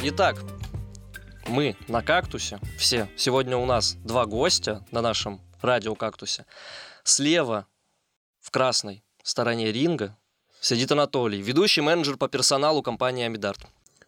[0.00, 0.36] Итак,
[1.48, 3.10] мы на кактусе, все.
[3.16, 6.46] Сегодня у нас два гостя на нашем радио кактусе.
[7.02, 7.66] Слева
[8.40, 10.16] в красной стороне ринга
[10.60, 13.58] сидит Анатолий, ведущий менеджер по персоналу компании Амидарт.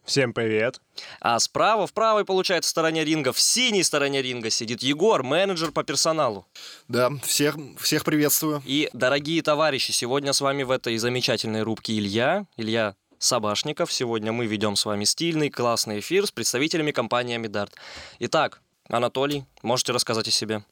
[0.05, 0.81] Всем привет.
[1.21, 5.83] А справа, в правой, получается, стороне ринга, в синей стороне ринга сидит Егор, менеджер по
[5.83, 6.47] персоналу.
[6.87, 8.63] Да, всех, всех приветствую.
[8.65, 12.47] И, дорогие товарищи, сегодня с вами в этой замечательной рубке Илья.
[12.57, 13.93] Илья Собашников.
[13.93, 17.75] Сегодня мы ведем с вами стильный, классный эфир с представителями компании Амидарт.
[18.19, 20.65] Итак, Анатолий, можете рассказать о себе?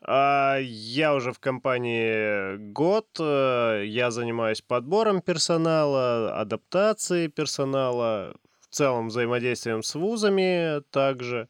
[0.00, 3.06] А, я уже в компании год.
[3.20, 11.46] Э, я занимаюсь подбором персонала, адаптацией персонала, в целом взаимодействием с вузами также.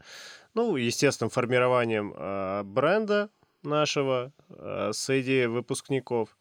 [0.54, 3.30] Ну, естественно, формированием э, бренда
[3.62, 6.35] нашего э, среди выпускников.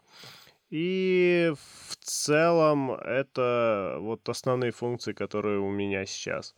[0.77, 1.53] И
[1.88, 6.54] в целом это вот основные функции, которые у меня сейчас.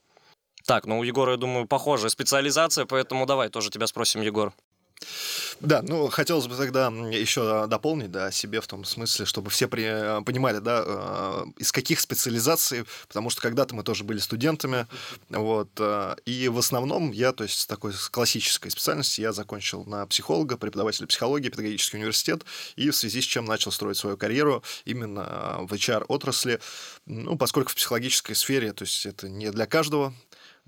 [0.65, 4.53] Так, ну у Егора, я думаю, похожая специализация, поэтому давай тоже тебя спросим, Егор.
[5.59, 10.23] Да, ну хотелось бы тогда еще дополнить, да, себе в том смысле, чтобы все при,
[10.23, 14.85] понимали, да, э, из каких специализаций, потому что когда-то мы тоже были студентами,
[15.29, 20.05] вот, э, и в основном я, то есть с такой классической специальности, я закончил на
[20.05, 22.43] психолога, преподавателя психологии, педагогический университет,
[22.75, 26.59] и в связи с чем начал строить свою карьеру именно в HR-отрасли,
[27.07, 30.13] ну, поскольку в психологической сфере, то есть это не для каждого,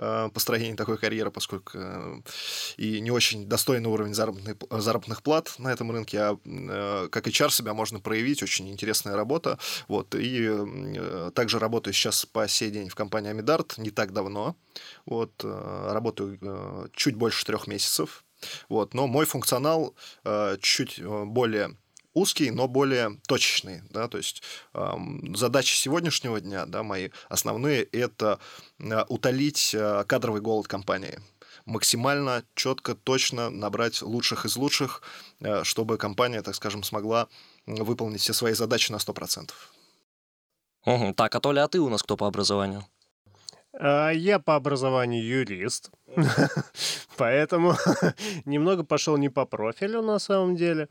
[0.01, 2.21] Э, построения такой карьеры, поскольку э,
[2.77, 7.49] и не очень достойный уровень заработных, заработных плат на этом рынке, а э, как HR
[7.49, 9.59] себя можно проявить, очень интересная работа.
[9.89, 10.49] Вот, и
[11.35, 14.55] также работаю сейчас по сей день в компании Амидарт не так давно.
[15.05, 18.23] Вот, работаю чуть больше трех месяцев.
[18.69, 19.95] Вот, но мой функционал
[20.61, 21.75] чуть более
[22.13, 24.43] узкий, но более точечный, да, то есть
[24.73, 24.91] э,
[25.35, 28.39] задачи сегодняшнего дня, да, мои основные, это
[28.79, 31.19] э, утолить э, кадровый голод компании
[31.65, 35.01] максимально четко, точно набрать лучших из лучших,
[35.39, 37.27] э, чтобы компания, так скажем, смогла
[37.65, 39.51] выполнить все свои задачи на 100%.
[40.85, 41.13] Угу.
[41.13, 42.85] Так, а Толя, а ты у нас кто по образованию?
[43.73, 45.91] А, я по образованию юрист,
[47.17, 47.75] поэтому
[48.45, 50.89] немного пошел не по профилю на самом деле.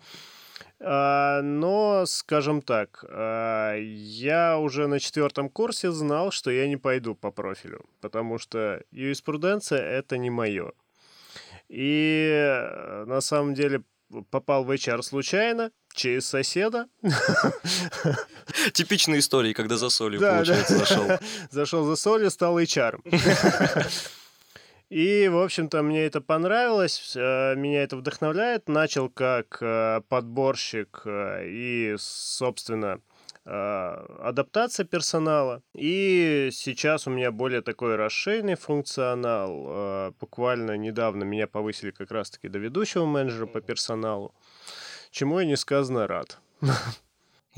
[0.80, 7.14] А, но, скажем так, а, я уже на четвертом курсе знал, что я не пойду
[7.14, 10.72] по профилю, потому что юриспруденция— это не мое.
[11.68, 13.82] И э, на самом деле
[14.30, 16.86] попал в HR случайно, через соседа.
[18.72, 20.78] Типичные истории, когда за солью, да, получается, да.
[20.78, 21.06] зашел.
[21.50, 23.00] Зашел за солью, стал HR.
[24.90, 28.68] И, в общем-то, мне это понравилось, э, меня это вдохновляет.
[28.68, 33.00] Начал как э, подборщик э, и, собственно,
[33.44, 35.62] адаптация персонала.
[35.72, 40.12] И сейчас у меня более такой расширенный функционал.
[40.20, 44.34] Буквально недавно меня повысили как раз-таки до ведущего менеджера по персоналу,
[45.10, 46.40] чему я несказанно рад.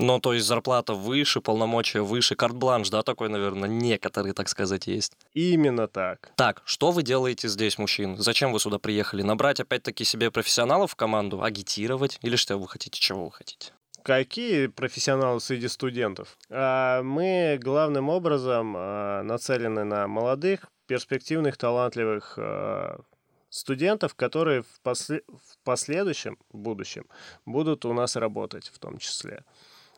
[0.01, 5.13] Ну, то есть зарплата выше, полномочия выше, карт-бланш, да, такой, наверное, некоторые, так сказать, есть.
[5.33, 6.31] Именно так.
[6.35, 8.17] Так, что вы делаете здесь, мужчин?
[8.17, 9.21] Зачем вы сюда приехали?
[9.21, 12.17] Набрать опять-таки себе профессионалов в команду, агитировать?
[12.23, 13.73] Или что вы хотите, чего вы хотите?
[14.01, 16.35] Какие профессионалы среди студентов?
[16.49, 23.01] А, мы главным образом а, нацелены на молодых, перспективных, талантливых а,
[23.49, 25.21] студентов, которые в, после...
[25.27, 27.05] в последующем, в будущем,
[27.45, 29.43] будут у нас работать в том числе.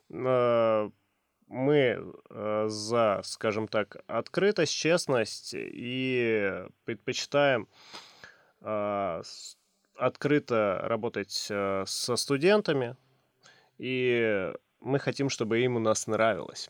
[0.09, 0.89] Э,
[1.47, 7.67] мы э, за, скажем так, открытость, честность и предпочитаем
[8.61, 9.21] э,
[9.95, 12.95] открыто работать со студентами,
[13.77, 16.69] и мы хотим, чтобы им у нас нравилось.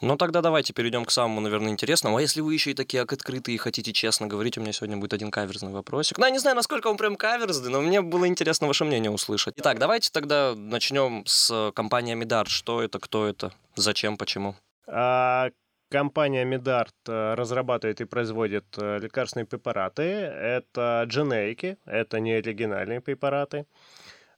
[0.00, 2.16] Ну тогда давайте перейдем к самому, наверное, интересному.
[2.16, 5.12] А если вы еще и такие открытые и хотите честно говорить, у меня сегодня будет
[5.12, 6.18] один каверзный вопросик.
[6.18, 9.54] Ну, я не знаю, насколько он прям каверзный, но мне было интересно ваше мнение услышать.
[9.56, 12.48] Итак, давайте тогда начнем с компании Амидар.
[12.48, 14.56] Что это, кто это, зачем, почему?
[14.86, 15.50] А,
[15.92, 20.02] компания Медарт э, разрабатывает и производит э, лекарственные препараты.
[20.02, 23.66] Это дженерики, это не оригинальные препараты.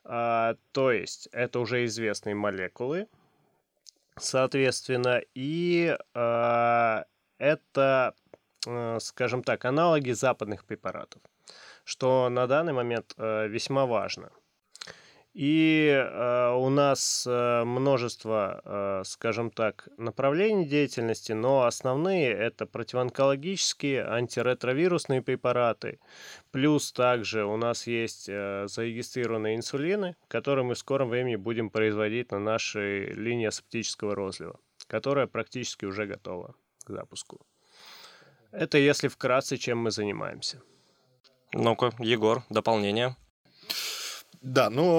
[0.05, 3.07] А, то есть это уже известные молекулы,
[4.19, 7.05] соответственно, и э,
[7.39, 8.15] это,
[8.67, 11.23] э, скажем так, аналоги западных препаратов,
[11.85, 14.31] что на данный момент э, весьма важно–
[15.35, 24.05] и э, у нас э, множество, э, скажем так, направлений деятельности, но основные это противоонкологические,
[24.05, 25.99] антиретровирусные препараты.
[26.53, 32.31] Плюс также у нас есть э, зарегистрированные инсулины, которые мы в скором времени будем производить
[32.31, 36.55] на нашей линии асептического розлива, которая практически уже готова
[36.85, 37.45] к запуску.
[38.53, 40.63] Это если вкратце, чем мы занимаемся.
[41.53, 43.17] Ну-ка, Егор, дополнение.
[44.45, 44.99] Да, ну,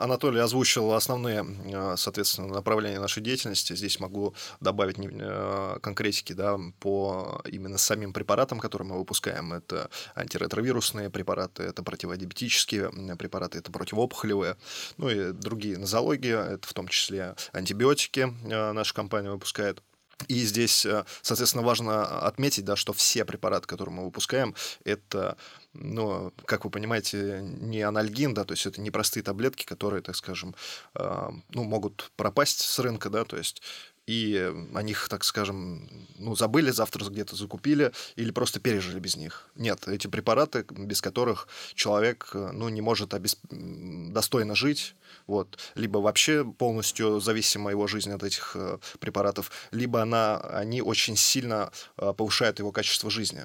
[0.00, 3.76] Анатолий озвучил основные, э, соответственно, направления нашей деятельности.
[3.76, 9.52] Здесь могу добавить э, конкретики да, по именно самим препаратам, которые мы выпускаем.
[9.52, 14.56] Это антиретровирусные препараты, это противодиабетические препараты, это противоопухолевые,
[14.96, 19.82] ну и другие нозологии, это в том числе антибиотики наша компания выпускает.
[20.28, 20.86] И здесь,
[21.22, 24.54] соответственно, важно отметить, да, что все препараты, которые мы выпускаем,
[24.84, 25.36] это
[25.72, 30.16] но, как вы понимаете, не анальгин, да, то есть это не простые таблетки, которые, так
[30.16, 30.54] скажем,
[30.94, 33.62] э, ну, могут пропасть с рынка, да, то есть
[34.10, 35.88] и о них, так скажем,
[36.18, 39.48] ну, забыли, завтра где-то закупили или просто пережили без них.
[39.54, 43.38] Нет, эти препараты, без которых человек ну, не может обесп...
[43.50, 44.96] достойно жить,
[45.28, 51.16] вот, либо вообще полностью зависима его жизнь от этих э, препаратов, либо она, они очень
[51.16, 53.44] сильно э, повышают его качество жизни.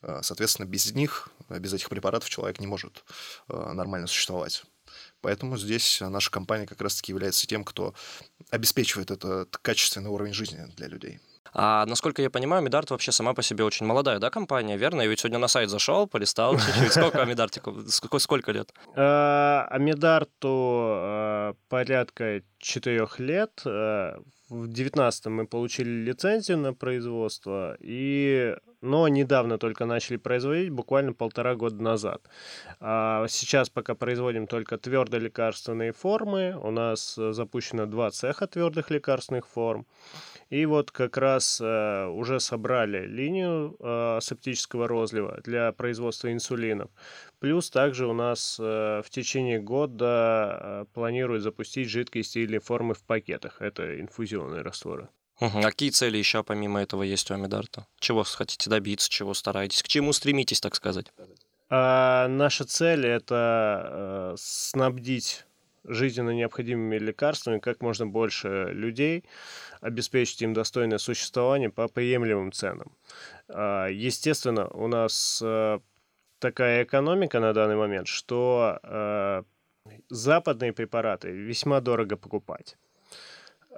[0.00, 3.04] Э, соответственно, без них, без этих препаратов человек не может
[3.48, 4.64] э, нормально существовать.
[5.20, 7.94] Поэтому здесь наша компания как раз-таки является тем, кто
[8.50, 11.20] обеспечивает этот качественный уровень жизни для людей.
[11.58, 15.00] А насколько я понимаю, Медарт вообще сама по себе очень молодая, да, компания, верно?
[15.00, 16.92] Я ведь сегодня на сайт зашел, полистал чуть-чуть.
[16.92, 17.88] Сколько Амидартику?
[17.88, 18.74] Сколько, сколько лет?
[18.94, 23.62] Э, Амидарту порядка четырех лет.
[23.64, 28.54] В 19 мы получили лицензию на производство, и...
[28.86, 32.22] но недавно только начали производить, буквально полтора года назад.
[32.80, 36.56] А сейчас пока производим только твердые лекарственные формы.
[36.62, 39.86] У нас э, запущено два цеха твердых лекарственных форм.
[40.48, 46.90] И вот как раз э, уже собрали линию э, септического розлива для производства инсулинов.
[47.40, 53.02] Плюс также у нас э, в течение года э, планируют запустить жидкие стильные формы в
[53.02, 53.60] пакетах.
[53.60, 55.08] Это инфузионные растворы.
[55.40, 55.60] Угу.
[55.62, 57.86] Какие цели еще помимо этого есть у Амидарта?
[57.98, 61.12] Чего хотите добиться, чего стараетесь, к чему стремитесь, так сказать?
[61.68, 65.44] А, наша цель это э, снабдить
[65.84, 69.24] жизненно необходимыми лекарствами как можно больше людей,
[69.80, 72.92] обеспечить им достойное существование по приемлемым ценам.
[73.48, 75.80] А, естественно, у нас э,
[76.38, 79.42] такая экономика на данный момент, что э,
[80.08, 82.76] западные препараты весьма дорого покупать.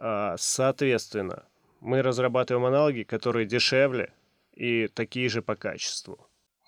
[0.01, 1.45] А, соответственно,
[1.81, 4.13] мы разрабатываем аналоги, которые дешевле
[4.55, 6.19] и такие же по качеству.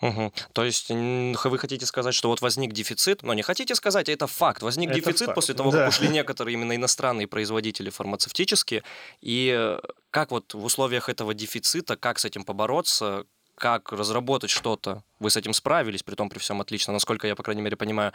[0.00, 0.32] Угу.
[0.54, 4.26] То есть вы хотите сказать, что вот возник дефицит, но не хотите сказать, а это
[4.26, 4.62] факт.
[4.62, 5.34] Возник это дефицит факт.
[5.34, 5.78] после того, да.
[5.78, 8.82] как ушли некоторые именно иностранные производители фармацевтические.
[9.20, 9.78] И э,
[10.10, 15.02] как вот в условиях этого дефицита, как с этим побороться, как разработать что-то.
[15.18, 18.14] Вы с этим справились, при том при всем отлично, насколько я, по крайней мере, понимаю.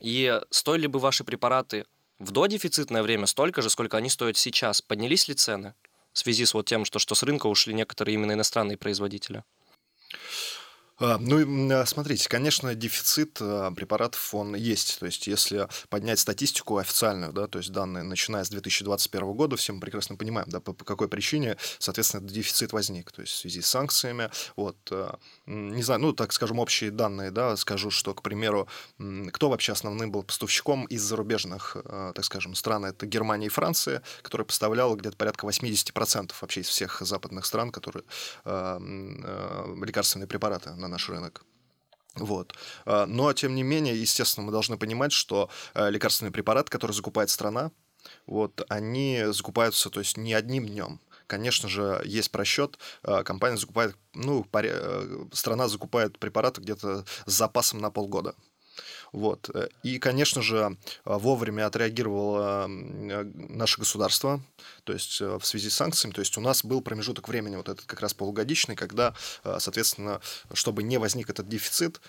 [0.00, 1.84] И стоили бы ваши препараты
[2.18, 4.82] в додефицитное время столько же, сколько они стоят сейчас?
[4.82, 5.74] Поднялись ли цены
[6.12, 9.44] в связи с вот тем, что, что с рынка ушли некоторые именно иностранные производители?
[10.98, 14.98] А, ну, а, смотрите, конечно, дефицит а, препаратов, он есть.
[14.98, 19.74] То есть, если поднять статистику официальную, да, то есть данные, начиная с 2021 года, все
[19.74, 23.12] мы прекрасно понимаем, да, по, по какой причине, соответственно, дефицит возник.
[23.12, 24.76] То есть, в связи с санкциями, вот,
[25.46, 28.66] не знаю, ну, так скажем, общие данные, да, скажу, что, к примеру,
[29.32, 34.46] кто вообще основным был поставщиком из зарубежных, так скажем, стран, это Германия и Франция, которая
[34.46, 38.04] поставляла где-то порядка 80% вообще из всех западных стран, которые
[38.44, 41.44] лекарственные препараты на наш рынок.
[42.14, 42.54] Вот.
[42.84, 47.30] А, но, тем не менее, естественно, мы должны понимать, что э, лекарственный препарат, который закупает
[47.30, 47.72] страна,
[48.26, 51.00] вот, они закупаются, то есть не одним днем.
[51.26, 52.78] Конечно же, есть просчет.
[53.02, 58.34] А, компания закупает, ну, э, страна закупает препараты где-то с запасом на полгода.
[59.12, 59.50] Вот.
[59.54, 64.40] Э, и, конечно же, вовремя отреагировало наше государство,
[64.84, 66.14] то есть э, в связи с санкциями.
[66.14, 70.20] То есть у нас был промежуток времени, вот этот как раз полугодичный, когда, э, соответственно,
[70.52, 72.00] чтобы не возник этот дефицит,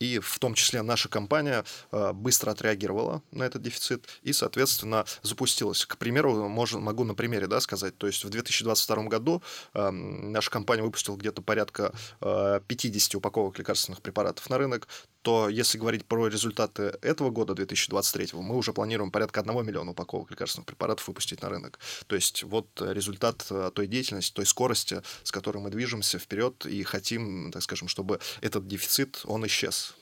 [0.00, 1.64] и в том числе наша компания
[2.12, 5.84] быстро отреагировала на этот дефицит и, соответственно, запустилась.
[5.86, 9.42] К примеру, можно, могу на примере да, сказать, то есть в 2022 году
[9.74, 14.88] наша компания выпустила где-то порядка 50 упаковок лекарственных препаратов на рынок,
[15.22, 20.30] то если говорить про результаты этого года, 2023, мы уже планируем порядка 1 миллиона упаковок
[20.30, 21.78] лекарственных препаратов выпустить на рынок.
[22.06, 26.82] То есть вот результат э, той деятельности, той скорости, с которой мы движемся вперед и
[26.82, 29.94] хотим, так скажем, чтобы этот дефицит, он исчез.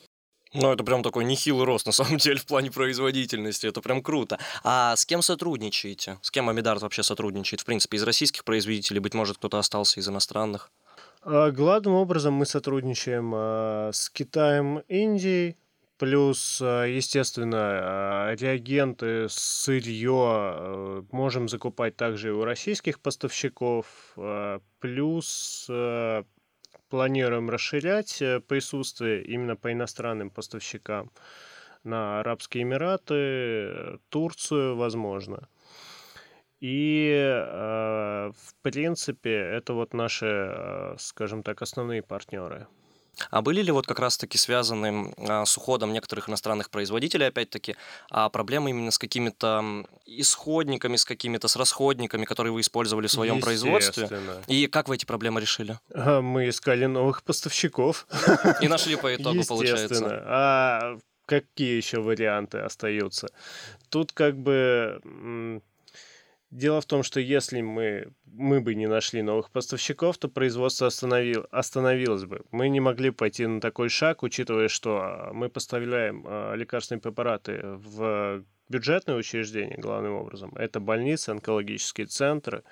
[0.53, 3.67] Ну, это прям такой нехилый рост, на самом деле, в плане производительности.
[3.67, 4.39] Это прям круто.
[4.65, 6.19] А с кем сотрудничаете?
[6.23, 7.61] С кем Амидарт вообще сотрудничает?
[7.61, 10.71] В принципе, из российских производителей, быть может, кто-то остался из иностранных?
[11.23, 15.57] А, главным образом мы сотрудничаем а, с Китаем, Индией,
[15.99, 23.87] плюс, а, естественно, реагенты, сырье можем закупать также и у российских поставщиков,
[24.81, 25.69] плюс
[26.89, 31.11] планируем расширять э, присутствие именно по иностранным поставщикам
[31.85, 35.49] на Арабские Эмираты, Турцию, возможно.
[36.61, 42.67] И, э, в принципе, это вот наши, э, скажем так, основные партнеры.
[43.31, 47.77] А были ли вот как раз-таки связаны а, с уходом некоторых иностранных производителей, опять-таки,
[48.11, 53.41] а проблемы именно с какими-то исходниками, с какими-то с расходниками, которые вы использовали в своем
[53.41, 54.09] производстве?
[54.47, 55.79] И как вы эти проблемы решили?
[55.93, 58.07] А, мы искали новых поставщиков.
[58.61, 60.23] И нашли по итогу, получается.
[60.27, 63.29] А какие еще варианты остаются?
[63.91, 65.61] Тут как бы
[66.51, 71.47] Дело в том, что если мы, мы бы не нашли новых поставщиков, то производство остановил,
[71.53, 72.43] остановилось бы.
[72.51, 77.61] Мы не могли пойти на такой шаг, учитывая, что а, мы поставляем а, лекарственные препараты
[77.63, 80.53] в бюджетные учреждения, главным образом.
[80.57, 82.65] Это больницы, онкологические центры.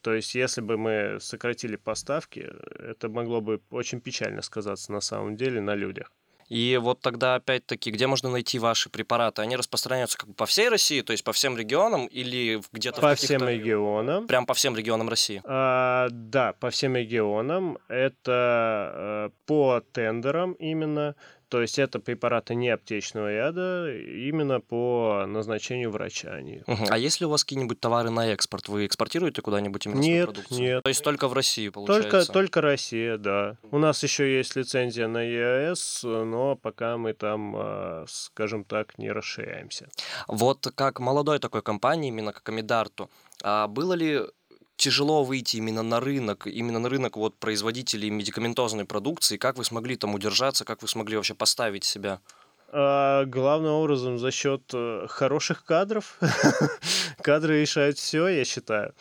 [0.00, 5.36] То есть, если бы мы сократили поставки, это могло бы очень печально сказаться на самом
[5.36, 6.10] деле на людях.
[6.48, 9.42] И вот тогда, опять-таки, где можно найти ваши препараты?
[9.42, 13.14] Они распространяются как бы по всей России, то есть по всем регионам или где-то По
[13.14, 14.26] всем регионам.
[14.26, 15.42] Прям по всем регионам России?
[15.44, 17.78] А, да, по всем регионам.
[17.88, 21.14] Это э, по тендерам именно.
[21.48, 26.28] То есть это препараты не аптечного ряда, именно по назначению врача.
[26.32, 26.62] Они.
[26.66, 26.86] Угу.
[26.90, 28.68] А если у вас какие-нибудь товары на экспорт?
[28.68, 30.60] Вы экспортируете куда-нибудь именно нет, свою продукцию?
[30.60, 32.10] Нет, То есть только в России, получается?
[32.10, 33.56] Только, только Россия, да.
[33.70, 39.10] У нас еще есть лицензия на ЕАЭС, но пока мы там, а, скажем так, не
[39.10, 39.88] расширяемся.
[40.26, 43.10] Вот как молодой такой компании, именно как Амидарту,
[43.42, 44.20] а было ли
[44.78, 49.36] тяжело выйти именно на рынок, именно на рынок вот производителей медикаментозной продукции?
[49.36, 52.20] Как вы смогли там удержаться, как вы смогли вообще поставить себя?
[52.70, 56.18] А, главным образом за счет э, хороших кадров.
[57.22, 58.94] Кадры решают все, я считаю.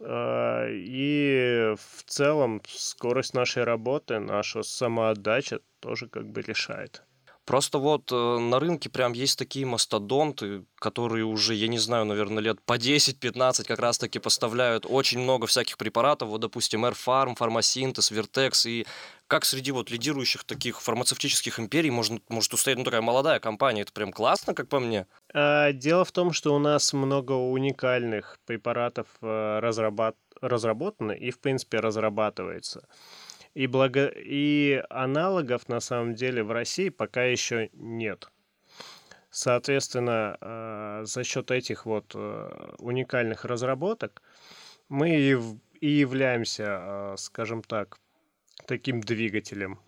[0.00, 7.02] А, и в целом скорость нашей работы, наша самоотдача тоже как бы решает.
[7.46, 12.42] Просто вот э, на рынке прям есть такие мастодонты, которые уже, я не знаю, наверное,
[12.42, 16.28] лет по 10-15 как раз-таки поставляют очень много всяких препаратов.
[16.28, 18.68] Вот, допустим, Airfarm, Фармасинтез, Vertex.
[18.68, 18.84] И
[19.28, 23.82] как среди вот лидирующих таких фармацевтических империй может, может устоять ну, такая молодая компания?
[23.82, 25.06] Это прям классно, как по мне.
[25.32, 30.16] А, дело в том, что у нас много уникальных препаратов э, разработ...
[30.40, 32.88] разработано и, в принципе, разрабатывается.
[33.56, 34.12] И, благо...
[34.14, 38.30] и аналогов на самом деле в России пока еще нет.
[39.30, 44.20] Соответственно, э, за счет этих вот э, уникальных разработок
[44.90, 45.08] мы
[45.80, 47.98] и, являемся, э, скажем так,
[48.66, 49.78] таким двигателем.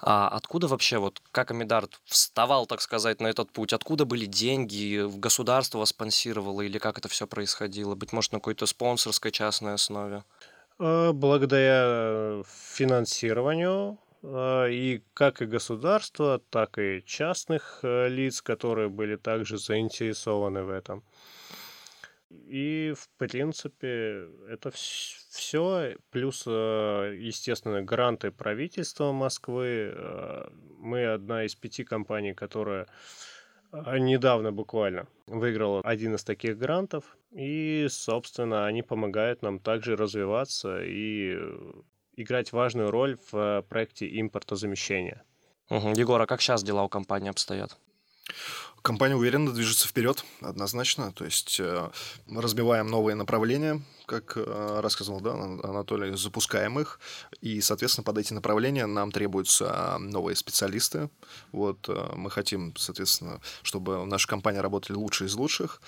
[0.00, 3.74] А откуда вообще, вот как Амидарт вставал, так сказать, на этот путь?
[3.74, 5.06] Откуда были деньги?
[5.18, 7.94] Государство вас спонсировало или как это все происходило?
[7.94, 10.24] Быть может, на какой-то спонсорской частной основе?
[10.80, 19.14] Э, благодаря финансированию э, и как и государства, так и частных э, лиц, которые были
[19.14, 21.04] также заинтересованы в этом.
[22.30, 25.96] И, в принципе, это все.
[26.10, 29.94] Плюс, естественно, гранты правительства Москвы.
[30.80, 32.88] Мы одна из пяти компаний, которая
[33.98, 41.34] недавно буквально выиграла один из таких грантов, и, собственно, они помогают нам также развиваться и
[41.36, 41.72] э,
[42.16, 45.24] играть важную роль в э, проекте импортозамещения.
[45.70, 45.94] Угу.
[45.96, 47.76] Егор, а как сейчас дела у компании обстоят?
[48.84, 51.10] Компания уверенно движется вперед, однозначно.
[51.12, 51.88] То есть э,
[52.26, 57.00] мы разбиваем новые направления, как э, рассказывал да, Анатолий, запускаем их.
[57.40, 61.08] И, соответственно, под эти направления нам требуются новые специалисты.
[61.50, 65.80] Вот э, мы хотим, соответственно, чтобы наша компания работала лучше из лучших.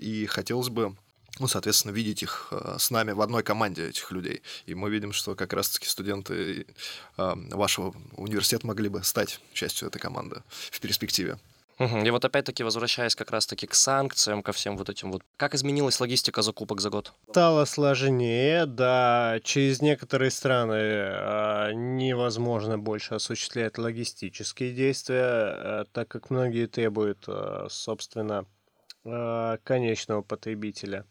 [0.00, 0.94] И хотелось бы
[1.40, 4.42] ну, соответственно, видеть их с нами в одной команде, этих людей.
[4.66, 6.66] И мы видим, что как раз-таки студенты
[7.16, 11.38] вашего университета могли бы стать частью этой команды в перспективе.
[11.80, 15.22] И вот опять-таки возвращаясь как раз-таки к санкциям, ко всем вот этим вот.
[15.36, 17.14] Как изменилась логистика закупок за год?
[17.30, 19.40] Стало сложнее, да.
[19.42, 27.66] Через некоторые страны э, невозможно больше осуществлять логистические действия, э, так как многие требуют, э,
[27.70, 28.44] собственно,
[29.04, 31.06] э, конечного потребителя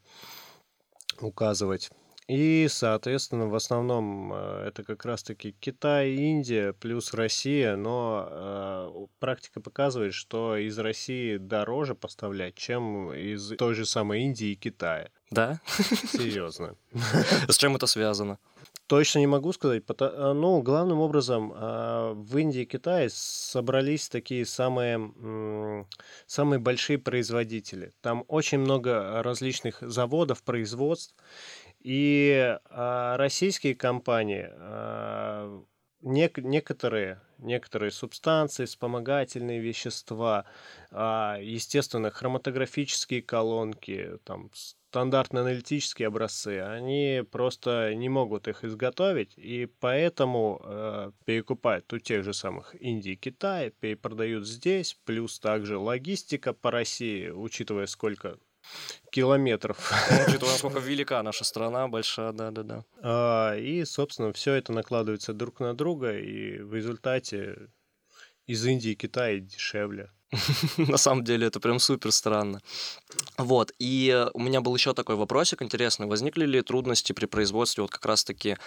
[1.20, 1.90] указывать
[2.29, 9.59] и, соответственно, в основном э, это как раз-таки Китай, Индия плюс Россия, но э, практика
[9.62, 15.09] показывает, что из России дороже поставлять, чем из той же самой Индии и Китая.
[15.31, 15.59] Да?
[15.65, 16.75] Серьезно.
[17.48, 18.38] С чем это связано?
[18.86, 19.83] Точно не могу сказать.
[20.00, 25.86] Э, ну, главным образом, э, в Индии и Китае собрались такие самые,
[26.25, 27.91] самые большие производители.
[28.01, 31.15] Там очень много различных заводов, производств.
[31.81, 35.63] И а, российские компании а,
[36.01, 40.45] нек- некоторые, некоторые субстанции, вспомогательные вещества,
[40.91, 44.51] а, естественно, хроматографические колонки, там,
[44.89, 52.24] стандартные аналитические образцы, они просто не могут их изготовить, и поэтому э, перекупают у тех
[52.24, 58.39] же самых Индии и Китая, перепродают здесь, плюс также логистика по России, учитывая сколько
[59.12, 59.92] километров.
[60.28, 62.84] Учитывая, насколько велика наша страна, большая, да-да-да.
[63.02, 67.70] А, и, собственно, все это накладывается друг на друга, и в результате
[68.48, 70.12] из Индии и Китая дешевле.
[70.78, 72.62] На самом деле это прям супер странно.
[73.38, 76.08] Вот, и у меня был еще такой вопросик интересный.
[76.08, 78.58] Возникли ли трудности при производстве вот как раз-таки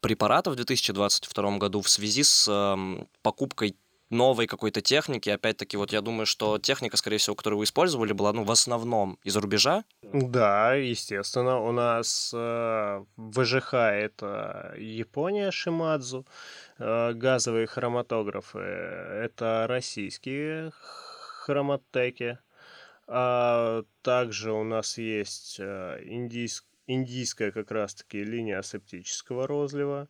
[0.00, 3.76] препаратов в 2022 году в связи с э, покупкой
[4.10, 5.28] новой какой-то техники.
[5.28, 9.18] Опять-таки, вот я думаю, что техника, скорее всего, которую вы использовали, была ну, в основном
[9.24, 9.84] из-за рубежа.
[10.02, 11.60] Да, естественно.
[11.60, 16.26] У нас э, ВЖХ это Япония, Шимадзу.
[16.78, 22.38] Э, газовые хроматографы это российские хроматеки.
[23.06, 30.08] А также у нас есть э, индийск, индийская как раз-таки линия асептического розлива.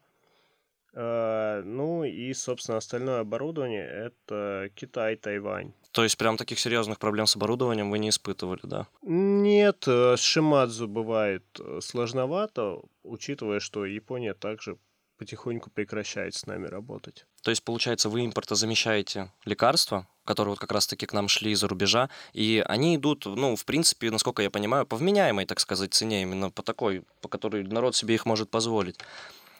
[0.94, 5.72] Э, ну и, собственно, остальное оборудование это Китай, Тайвань.
[5.92, 8.86] То есть прям таких серьезных проблем с оборудованием вы не испытывали, да?
[9.02, 14.78] Нет, э, с Шимадзу бывает э, сложновато, учитывая, что Япония также
[15.18, 17.26] потихоньку прекращает с нами работать.
[17.42, 22.08] То есть, получается, вы импортозамещаете лекарства, которые вот как раз-таки к нам шли из-за рубежа,
[22.32, 26.50] и они идут, ну, в принципе, насколько я понимаю, по вменяемой, так сказать, цене, именно
[26.50, 28.98] по такой, по которой народ себе их может позволить.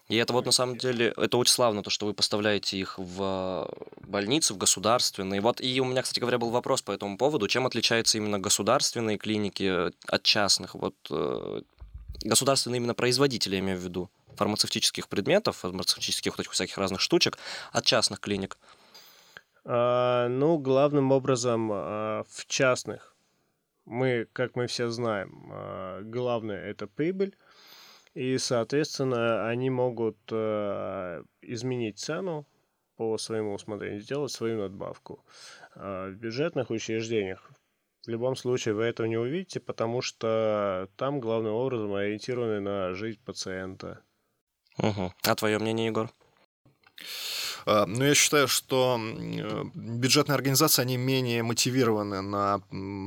[0.09, 3.69] И это вот на самом деле, это очень славно, то, что вы поставляете их в
[4.07, 5.43] больницы, в государственные.
[5.43, 9.19] Вот, и у меня, кстати говоря, был вопрос по этому поводу, чем отличаются именно государственные
[9.19, 10.75] клиники от частных?
[10.75, 11.61] Вот э,
[12.23, 17.37] государственные именно производители, я имею в виду, фармацевтических предметов, фармацевтических вот этих всяких разных штучек
[17.73, 18.57] от частных клиник.
[19.64, 23.14] А, ну, главным образом а, в частных.
[23.85, 27.37] Мы, как мы все знаем, а, главное это прибыль.
[28.14, 32.47] И, соответственно, они могут э, изменить цену
[32.97, 35.25] по своему усмотрению, сделать свою надбавку.
[35.75, 37.51] Э, в бюджетных учреждениях
[38.09, 43.21] в любом случае вы этого не увидите, потому что там главным образом ориентированы на жизнь
[43.23, 44.03] пациента.
[44.79, 45.12] Угу.
[45.25, 46.11] А твое мнение, Егор?
[47.68, 52.61] А, Но ну, я считаю, что э, бюджетные организации, они менее мотивированы на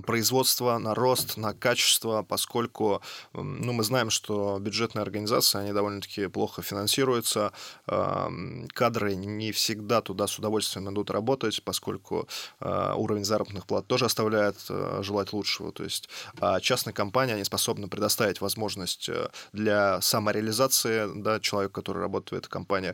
[0.05, 3.01] производство, на рост, на качество, поскольку
[3.33, 7.51] ну, мы знаем, что бюджетные организации, они довольно-таки плохо финансируются,
[7.85, 12.27] кадры не всегда туда с удовольствием идут работать, поскольку
[12.59, 15.71] а, уровень заработных плат тоже оставляет э, желать лучшего.
[15.71, 21.99] То есть а частные компании, они способны предоставить возможность э, для самореализации да, человека, который
[21.99, 22.93] работает в этой компании,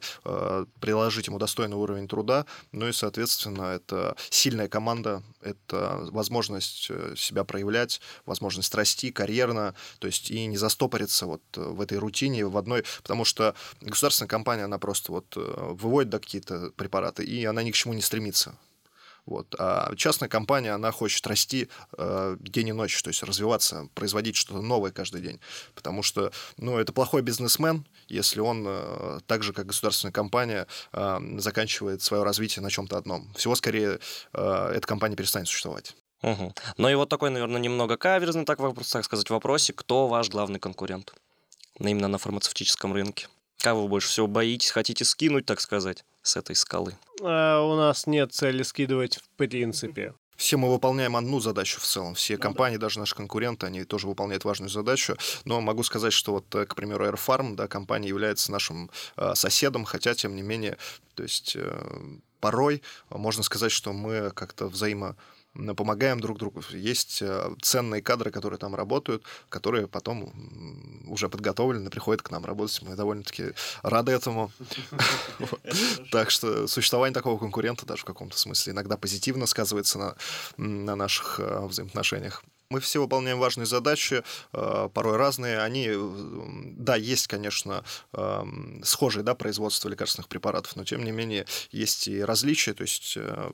[0.80, 7.16] приложить ему достаточно достойный уровень труда, ну и, соответственно, это сильная команда, это возможность э,
[7.18, 12.46] себя проявлять, возможность расти карьерно, то есть и не застопориться вот э, в этой рутине,
[12.46, 17.44] в одной, потому что государственная компания, она просто вот э, выводит да, какие-то препараты, и
[17.46, 18.56] она ни к чему не стремится.
[19.28, 19.54] Вот.
[19.60, 24.62] А частная компания, она хочет расти э, день и ночь, то есть развиваться, производить что-то
[24.62, 25.40] новое каждый день.
[25.76, 31.20] Потому что, ну, это плохой бизнесмен, если он, э, так же, как государственная компания, э,
[31.40, 33.32] заканчивает свое развитие на чем-то одном.
[33.34, 34.00] Всего скорее
[34.34, 35.94] э, эта компания перестанет существовать.
[36.22, 36.54] Угу.
[36.78, 39.76] Ну и вот такой, наверное, немного каверзный, так, так сказать, вопросик.
[39.76, 41.14] Кто ваш главный конкурент?
[41.80, 43.28] Именно на фармацевтическом рынке.
[43.60, 46.96] Кого вы больше всего боитесь, хотите скинуть, так сказать, с этой скалы?
[47.22, 50.14] А у нас нет цели скидывать в принципе.
[50.38, 52.14] Все мы выполняем одну задачу в целом.
[52.14, 52.82] Все ну, компании, да.
[52.82, 55.18] даже наши конкуренты, они тоже выполняют важную задачу.
[55.46, 59.34] Но могу сказать, что вот, э, к примеру, Air Farm, да, компания является нашим э,
[59.34, 60.78] соседом, хотя, тем не менее,
[61.16, 65.16] то есть э, порой можно сказать, что мы как-то взаимо
[65.76, 66.62] помогаем друг другу.
[66.72, 70.34] Есть э, ценные кадры, которые там работают, которые потом
[71.08, 72.82] уже подготовлены, приходят к нам работать.
[72.82, 74.52] Мы довольно-таки рады этому.
[76.12, 80.16] Так что существование такого конкурента даже в каком-то смысле иногда позитивно сказывается
[80.58, 82.44] на наших э, взаимоотношениях.
[82.70, 85.60] Мы все выполняем важные задачи, э, порой разные.
[85.60, 85.90] Они,
[86.78, 92.22] да, есть, конечно, эм, схожие, да, производство лекарственных препаратов, но тем не менее есть и
[92.22, 93.52] различия, то есть э,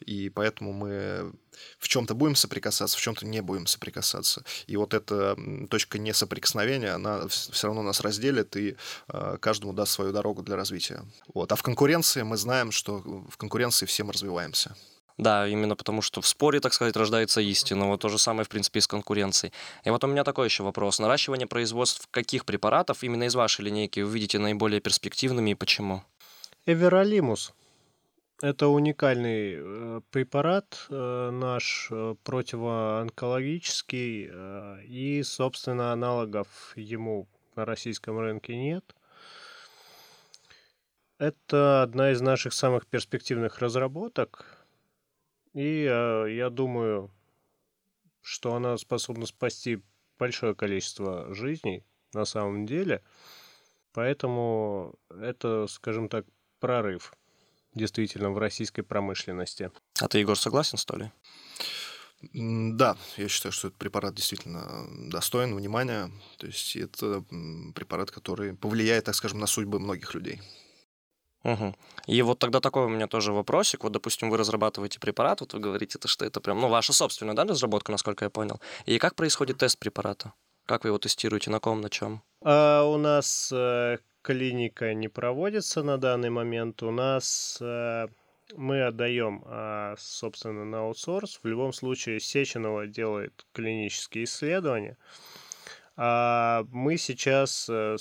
[0.00, 1.32] и поэтому мы
[1.78, 4.44] в чем-то будем соприкасаться, в чем-то не будем соприкасаться.
[4.66, 5.36] И вот эта
[5.70, 8.76] точка несоприкосновения, она все равно нас разделит и
[9.08, 11.04] э, каждому даст свою дорогу для развития.
[11.34, 11.52] Вот.
[11.52, 14.74] А в конкуренции мы знаем, что в конкуренции все мы развиваемся.
[15.18, 17.88] Да, именно потому что в споре, так сказать, рождается истина.
[17.88, 19.52] Вот то же самое, в принципе, и с конкуренцией.
[19.84, 20.98] И вот у меня такой еще вопрос.
[20.98, 26.02] Наращивание производств каких препаратов именно из вашей линейки вы видите наиболее перспективными и почему?
[26.66, 27.54] Эверолимус.
[28.42, 34.30] Это уникальный э, препарат э, наш э, противоонкологический,
[34.84, 38.94] и, собственно, аналогов ему на российском рынке нет.
[41.18, 44.55] Это одна из наших самых перспективных разработок,
[45.56, 47.10] и э, я думаю,
[48.20, 49.80] что она способна спасти
[50.18, 53.02] большое количество жизней на самом деле.
[53.94, 56.26] Поэтому это, скажем так,
[56.60, 57.14] прорыв
[57.74, 59.70] действительно в российской промышленности.
[59.98, 61.10] А ты, Егор, согласен, что ли?
[62.32, 66.10] Да, я считаю, что этот препарат действительно достоин внимания.
[66.36, 67.24] То есть это
[67.74, 70.42] препарат, который повлияет, так скажем, на судьбы многих людей.
[71.46, 71.74] Угу.
[72.08, 73.84] И вот тогда такой у меня тоже вопросик.
[73.84, 77.44] Вот, допустим, вы разрабатываете препарат, вот вы говорите, что это прям, ну, ваша собственная, да,
[77.44, 78.60] разработка, насколько я понял.
[78.84, 80.32] И как происходит тест препарата?
[80.66, 82.20] Как вы его тестируете, на ком, на чем?
[82.42, 86.82] А у нас э, клиника не проводится на данный момент.
[86.82, 88.08] У нас э,
[88.56, 91.38] мы отдаем, э, собственно, на аутсорс.
[91.40, 94.96] В любом случае, Сеченова делает клинические исследования.
[95.96, 97.96] А мы сейчас, э,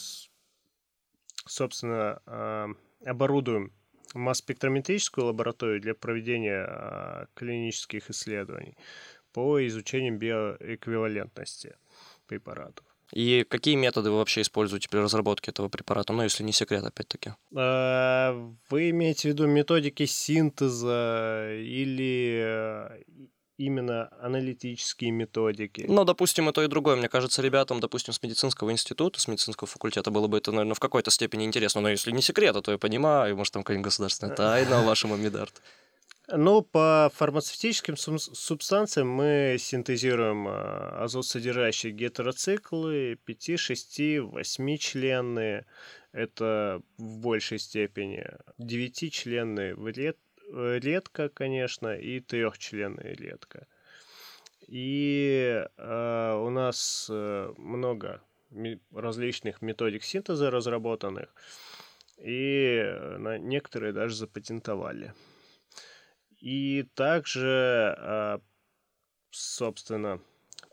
[1.46, 2.68] собственно, э,
[3.06, 3.72] оборудуем
[4.14, 8.78] масс-спектрометрическую лабораторию для проведения э, клинических исследований
[9.34, 11.76] по изучению биоэквивалентности
[12.28, 12.86] препаратов.
[13.12, 16.12] И какие методы вы вообще используете при разработке этого препарата?
[16.12, 17.34] Ну, если не секрет, опять-таки.
[17.56, 18.34] А,
[18.70, 22.90] вы имеете в виду методики синтеза или
[23.58, 25.86] именно аналитические методики?
[25.88, 26.96] Ну, допустим, и то, и другое.
[26.96, 30.80] Мне кажется, ребятам, допустим, с медицинского института, с медицинского факультета было бы это, наверное, в
[30.80, 31.82] какой-то степени интересно.
[31.82, 35.62] Но если не секрет, то я понимаю, может, там какая-нибудь государственная тайна вашему Медарт.
[36.28, 45.68] Ну, по фармацевтическим субстанциям мы синтезируем а, азот-содержащие гетероциклы 5, 6, 8 членные.
[46.14, 48.26] Это в большей степени
[48.58, 50.18] 9 членные ред,
[50.52, 53.68] редко, конечно, и трехчленные редко.
[54.68, 58.22] И э, у нас э, много
[58.92, 61.34] различных методик синтеза разработанных,
[62.18, 62.82] и
[63.18, 65.14] на некоторые даже запатентовали.
[66.40, 68.42] И также, а,
[69.32, 70.22] собственно,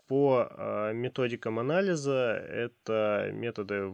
[0.07, 3.87] по а, методикам анализа это методы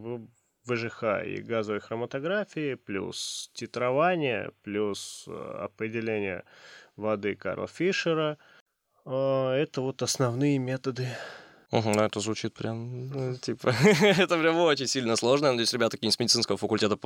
[0.66, 6.44] ВЖХ и газовой хроматографии, плюс титрование, плюс а, определение
[6.96, 8.38] воды Карла Фишера.
[9.06, 11.08] Это вот основные методы
[11.72, 15.52] Угу, ну это звучит прям, ну, типа, это прям очень сильно сложно.
[15.52, 16.98] Надеюсь, ребята какие-нибудь с медицинского факультета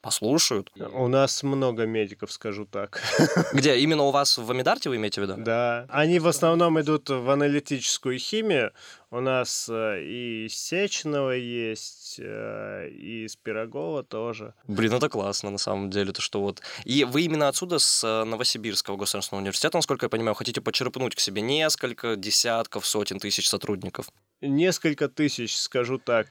[0.00, 0.72] послушают.
[0.92, 3.00] У нас много медиков, скажу так.
[3.52, 3.78] Где?
[3.78, 5.34] Именно у вас в Амидарте вы имеете в виду?
[5.38, 5.86] Да.
[5.88, 8.72] Они в основном идут в аналитическую химию.
[9.10, 14.52] У нас э, и Сечного есть, э, и из Пирогова тоже.
[14.66, 16.60] Блин, это классно, на самом деле, то что вот...
[16.84, 21.20] И вы именно отсюда, с э, Новосибирского государственного университета, насколько я понимаю, хотите почерпнуть к
[21.20, 24.10] себе несколько десятков, сотен тысяч сотрудников?
[24.42, 26.28] Несколько тысяч, скажу так.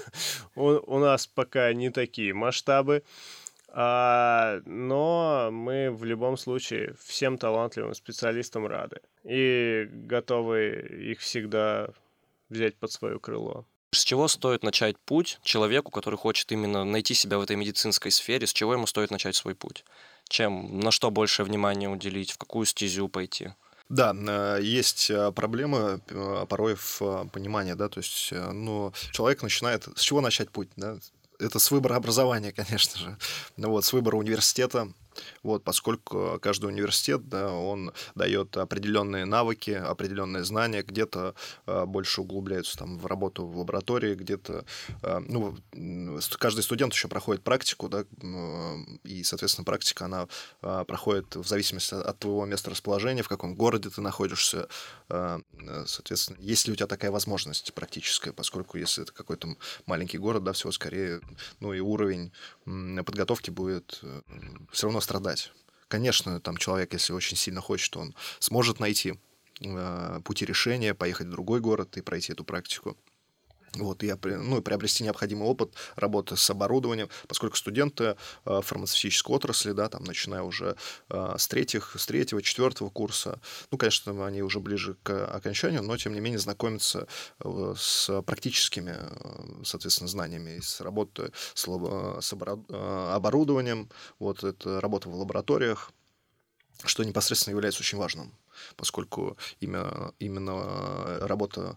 [0.54, 3.02] У нас пока не такие масштабы.
[3.76, 11.88] А, но мы в любом случае всем талантливым специалистам рады и готовы их всегда
[12.48, 13.66] взять под свое крыло.
[13.92, 18.46] С чего стоит начать путь человеку, который хочет именно найти себя в этой медицинской сфере?
[18.46, 19.84] С чего ему стоит начать свой путь?
[20.28, 23.52] Чем, на что больше внимания уделить, в какую стезю пойти?
[23.88, 29.86] Да, э, есть э, проблемы э, порой в понимании, да, то есть, ну, человек начинает,
[29.94, 30.96] с чего начать путь, да?
[31.38, 33.16] Это с выбора образования, конечно же,
[33.56, 34.88] ну вот, с выбора университета,
[35.42, 41.34] вот, поскольку каждый университет, да, он дает определенные навыки, определенные знания, где-то
[41.66, 44.64] э, больше углубляются там в работу в лаборатории, где-то,
[45.02, 45.56] э, ну,
[46.38, 50.28] каждый студент еще проходит практику, да, э, и, соответственно, практика, она
[50.62, 54.68] э, проходит в зависимости от твоего места расположения, в каком городе ты находишься,
[55.08, 55.40] э,
[55.86, 60.52] соответственно, есть ли у тебя такая возможность практическая, поскольку если это какой-то маленький город, да,
[60.52, 61.20] всего скорее,
[61.60, 62.32] ну, и уровень
[62.64, 64.22] подготовки будет э,
[64.72, 65.52] все равно страдать.
[65.88, 69.14] Конечно, там человек, если очень сильно хочет, он сможет найти
[69.60, 72.96] э, пути решения, поехать в другой город и пройти эту практику.
[73.74, 79.72] Вот, я, ну, и приобрести необходимый опыт работы с оборудованием, поскольку студенты э, фармацевтической отрасли,
[79.72, 80.76] да, там, начиная уже
[81.08, 85.96] э, с, третьих, с третьего, четвертого курса, ну, конечно, они уже ближе к окончанию, но,
[85.96, 87.08] тем не менее, знакомятся
[87.40, 88.96] э, с практическими,
[89.64, 91.64] соответственно, знаниями, с работы с,
[92.20, 95.90] с оборудованием, вот, это работа в лабораториях,
[96.84, 98.32] что непосредственно является очень важным,
[98.76, 101.76] поскольку именно, именно работа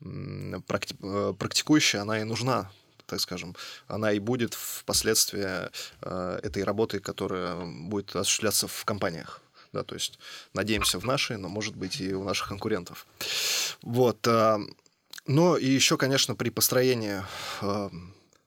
[0.00, 2.70] практи- э, практикующая, она и нужна
[3.06, 3.54] так скажем,
[3.86, 5.70] она и будет впоследствии
[6.02, 9.42] э, этой работы, которая будет осуществляться в компаниях.
[9.72, 10.18] Да, то есть
[10.54, 13.06] надеемся в нашей, но может быть и у наших конкурентов.
[13.82, 14.26] Вот.
[14.26, 14.58] Э,
[15.26, 17.22] но и еще, конечно, при построении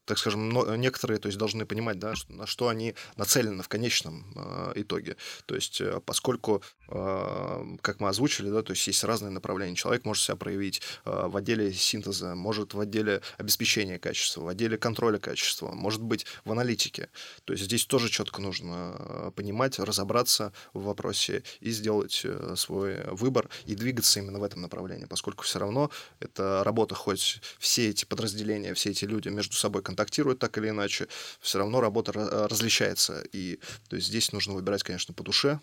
[0.10, 0.50] так скажем,
[0.82, 5.18] некоторые то есть, должны понимать, да, на что они нацелены в конечном э, итоге.
[5.46, 9.76] То есть, э, поскольку, э, как мы озвучили, да, то есть есть разные направления.
[9.76, 14.80] Человек может себя проявить э, в отделе синтеза, может в отделе обеспечения качества, в отделе
[14.80, 17.10] контроля качества, может быть в аналитике.
[17.46, 23.04] То есть здесь тоже четко нужно э, понимать, разобраться в вопросе и сделать э, свой
[23.12, 28.06] выбор и двигаться именно в этом направлении, поскольку все равно это работа, хоть все эти
[28.06, 31.08] подразделения, все эти люди между собой контактируют, контактируют так или иначе,
[31.42, 33.22] все равно работа различается.
[33.34, 33.60] И
[33.90, 35.60] то есть здесь нужно выбирать, конечно, по душе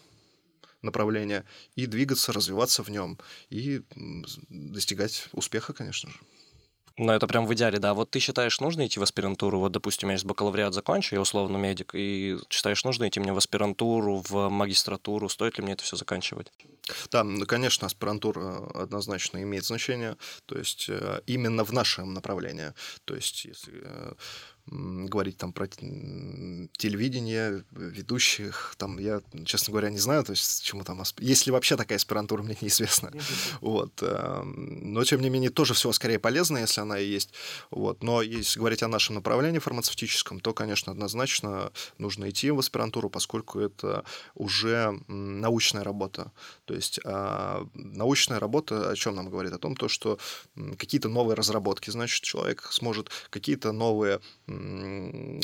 [0.82, 1.44] направление
[1.74, 3.18] и двигаться, развиваться в нем
[3.48, 3.82] и
[4.50, 6.18] достигать успеха, конечно же.
[6.98, 7.92] Ну, это прям в идеале, да.
[7.92, 9.58] Вот ты считаешь, нужно идти в аспирантуру?
[9.58, 13.36] Вот, допустим, я есть бакалавриат закончу, я условно медик, и считаешь, нужно идти мне в
[13.36, 15.28] аспирантуру, в магистратуру?
[15.28, 16.50] Стоит ли мне это все заканчивать?
[17.10, 22.72] Да, ну, конечно, аспирантура э, однозначно имеет значение, то есть э, именно в нашем направлении.
[23.04, 24.12] То есть, если э,
[24.68, 31.02] говорить там про телевидение, ведущих, там я, честно говоря, не знаю, то есть чему там,
[31.18, 33.12] есть ли вообще такая аспирантура, мне неизвестно.
[33.60, 34.02] Вот.
[34.02, 37.32] Эм, но, тем не менее, тоже всего скорее полезно, если она и есть.
[37.70, 38.02] Вот.
[38.02, 43.60] Но если говорить о нашем направлении фармацевтическом, то, конечно, однозначно нужно идти в аспирантуру, поскольку
[43.60, 46.32] это уже научная работа.
[46.64, 49.52] То есть а, научная работа о чем нам говорит?
[49.52, 50.18] О том, то, что
[50.76, 54.20] какие-то новые разработки, значит, человек сможет какие-то новые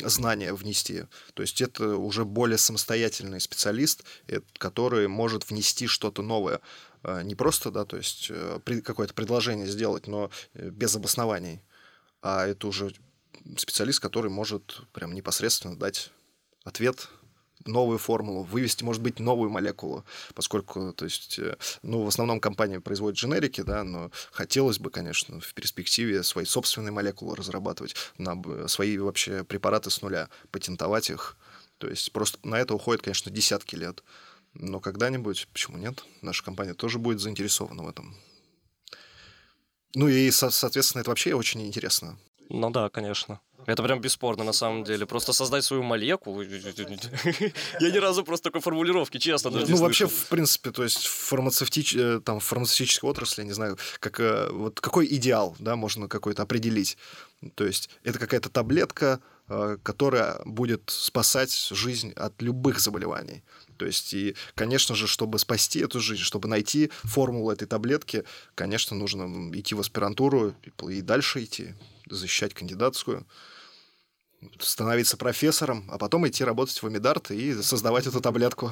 [0.03, 1.03] знания внести.
[1.33, 6.59] То есть это уже более самостоятельный специалист, э, который может внести что-то новое.
[7.03, 11.61] А, не просто, да, то есть э, какое-то предложение сделать, но э, без обоснований.
[12.21, 12.93] А это уже
[13.57, 16.11] специалист, который может прям непосредственно дать
[16.63, 17.09] ответ
[17.65, 22.79] новую формулу, вывести, может быть, новую молекулу, поскольку, то есть, э, ну, в основном компания
[22.79, 28.97] производит дженерики, да, но хотелось бы, конечно, в перспективе свои собственные молекулы разрабатывать, на свои
[28.97, 31.37] вообще препараты с нуля, патентовать их.
[31.77, 34.03] То есть просто на это уходит, конечно, десятки лет.
[34.53, 38.15] Но когда-нибудь, почему нет, наша компания тоже будет заинтересована в этом.
[39.95, 42.17] Ну и, соответственно, это вообще очень интересно.
[42.49, 43.41] Ну да, конечно.
[43.65, 45.05] Это прям бесспорно, на самом деле.
[45.05, 46.41] Просто создать свою молекулу.
[47.79, 51.95] Я ни разу просто такой формулировки, честно, даже Ну, вообще, в принципе, то есть фармацевтич...
[51.95, 56.43] Э, там, фармацевтической отрасли, я не знаю, как, э, вот какой идеал, да, можно какой-то
[56.43, 56.97] определить.
[57.55, 63.43] То есть это какая-то таблетка, э, которая будет спасать жизнь от любых заболеваний.
[63.77, 68.23] То есть, и, конечно же, чтобы спасти эту жизнь, чтобы найти формулу этой таблетки,
[68.55, 70.53] конечно, нужно идти в аспирантуру
[70.89, 71.73] и дальше идти,
[72.13, 73.25] защищать кандидатскую
[74.59, 78.71] становиться профессором, а потом идти работать в Амидарт и создавать эту таблетку.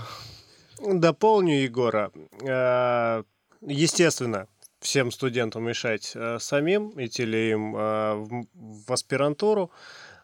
[0.82, 2.12] Дополню Егора.
[2.42, 3.24] Э,
[3.62, 4.48] естественно,
[4.80, 9.72] всем студентам решать э, самим, идти ли им э, в аспирантуру.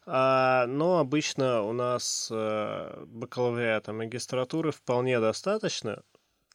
[0.10, 6.01] Но обычно у нас бакалавриата магистратуры вполне достаточно.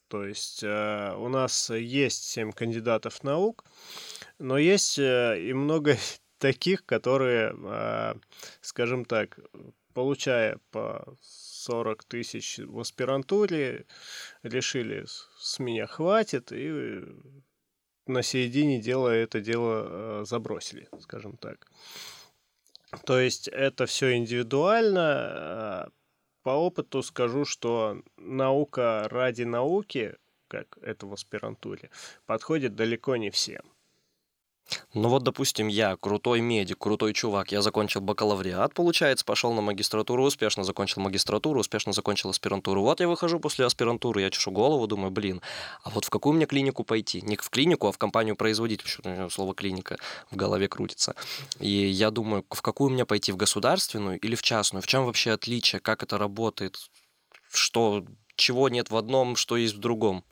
[0.07, 3.63] То есть у нас есть 7 кандидатов наук,
[4.39, 5.99] но есть и много
[6.43, 8.17] таких, которые, а,
[8.59, 9.39] скажем так,
[9.93, 13.85] получая по 40 тысяч в аспирантуре,
[14.43, 15.05] решили,
[15.37, 17.01] с меня хватит, и
[18.07, 21.71] на середине дела это дело а, забросили, скажем так.
[23.05, 25.01] То есть это все индивидуально.
[25.01, 25.89] А,
[26.41, 30.17] по опыту скажу, что наука ради науки,
[30.49, 31.89] как это в аспирантуре,
[32.25, 33.72] подходит далеко не всем.
[34.93, 40.23] Ну вот, допустим, я крутой медик, крутой чувак, я закончил бакалавриат, получается, пошел на магистратуру,
[40.23, 42.81] успешно закончил магистратуру, успешно закончил аспирантуру.
[42.81, 45.41] Вот я выхожу после аспирантуры, я чешу голову, думаю, блин,
[45.83, 47.21] а вот в какую мне клинику пойти?
[47.21, 49.97] Не в клинику, а в компанию производить, почему слово клиника
[50.31, 51.15] в голове крутится.
[51.59, 54.81] И я думаю, в какую мне пойти, в государственную или в частную?
[54.81, 56.77] В чем вообще отличие, как это работает,
[57.51, 60.23] что, чего нет в одном, что есть в другом?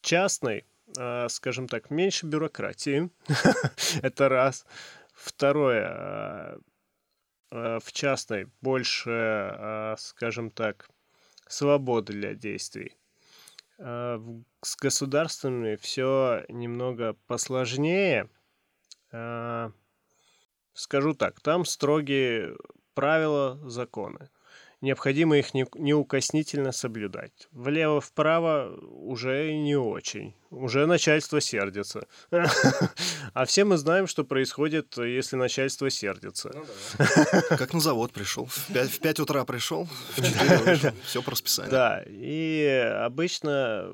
[0.00, 0.64] Частный
[1.28, 3.10] скажем так, меньше бюрократии.
[4.02, 4.66] Это раз.
[5.12, 6.58] Второе, а,
[7.50, 10.88] а, в частной больше, скажем так,
[11.48, 12.96] свободы для действий.
[13.78, 18.28] С государственными все немного посложнее.
[20.72, 22.56] Скажу так, там строгие
[22.94, 24.28] правила, законы.
[24.80, 27.48] Необходимо их неукоснительно соблюдать.
[27.52, 30.34] Влево-вправо уже не очень.
[30.50, 32.06] Уже начальство сердится.
[33.34, 36.50] А все мы знаем, что происходит, если начальство сердится.
[36.54, 36.64] Ну
[37.56, 38.46] как на завод пришел.
[38.46, 39.86] В 5 утра пришел,
[40.16, 40.22] в
[40.76, 41.70] 4 Все по расписанию.
[41.70, 42.64] Да, и
[43.00, 43.92] обычно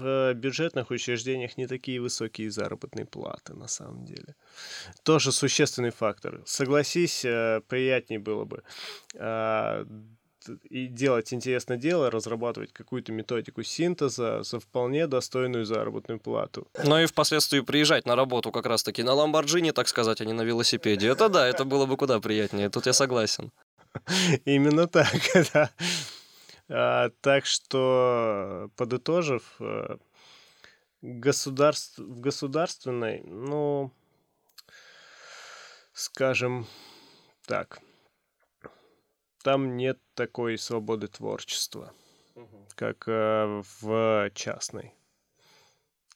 [0.00, 4.34] в бюджетных учреждениях не такие высокие заработные платы, на самом деле.
[5.02, 6.42] Тоже существенный фактор.
[6.46, 8.62] Согласись, э, приятнее было бы
[9.18, 9.86] а,
[10.70, 16.66] и делать интересное дело, разрабатывать какую-то методику синтеза за вполне достойную заработную плату.
[16.84, 20.42] Ну и впоследствии приезжать на работу как раз-таки на Ламборджини, так сказать, а не на
[20.42, 21.08] велосипеде.
[21.08, 23.52] Это да, это было бы куда приятнее, тут я согласен.
[24.44, 25.12] Именно так,
[25.52, 25.70] да.
[26.72, 29.96] А, так что, подытожив, э,
[31.02, 33.90] государств, в государственной, ну,
[35.92, 36.68] скажем
[37.46, 37.80] так,
[39.42, 41.92] там нет такой свободы творчества,
[42.36, 42.68] угу.
[42.76, 44.94] как э, в частной.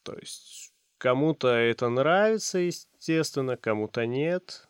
[0.03, 4.64] То есть кому-то это нравится, естественно, кому-то нет.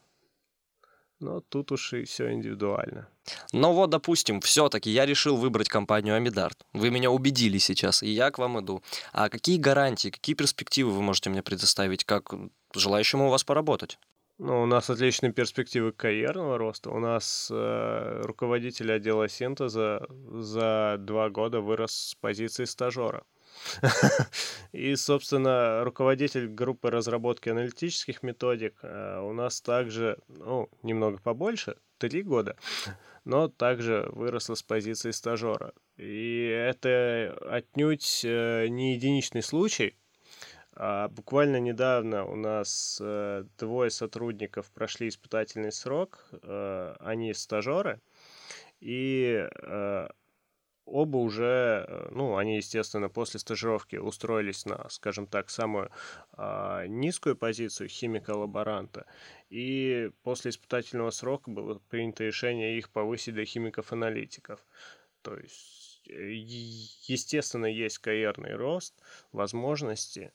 [1.25, 3.07] Но тут уж и все индивидуально.
[3.51, 6.63] Ну вот, допустим, все-таки я решил выбрать компанию Амидарт.
[6.71, 8.83] Вы меня убедили сейчас, и я к вам иду.
[9.11, 12.31] А какие гарантии, какие перспективы вы можете мне предоставить, как
[12.75, 13.97] желающему у вас поработать?
[14.37, 16.91] Ну, у нас отличные перспективы карьерного роста.
[16.91, 23.23] У нас э, руководитель отдела синтеза за два года вырос с позиции стажера.
[24.71, 32.23] И, собственно, руководитель группы разработки аналитических методик э, у нас также, ну, немного побольше, три
[32.23, 32.55] года,
[33.23, 35.73] но также выросла с позиции стажера.
[35.97, 39.95] И это отнюдь э, не единичный случай.
[40.77, 46.25] А буквально недавно у нас э, двое сотрудников прошли испытательный срок,
[46.99, 48.01] они стажеры,
[48.81, 49.47] и
[50.85, 55.91] оба уже, э, ну, они, естественно, после стажировки устроились на, скажем так, самую
[56.37, 59.05] э, низкую позицию химика-лаборанта.
[59.49, 64.59] И после испытательного срока было принято решение их повысить до химиков-аналитиков.
[65.21, 68.93] То есть, э, естественно, есть карьерный рост,
[69.31, 70.31] возможности.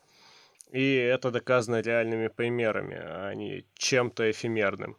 [0.72, 4.96] И это доказано реальными примерами, а не чем-то эфемерным.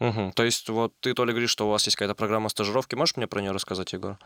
[0.00, 0.32] Угу.
[0.34, 2.96] То есть, вот ты, Толя, говоришь, что у вас есть какая-то программа стажировки.
[2.96, 4.18] Можешь мне про нее рассказать, Егор?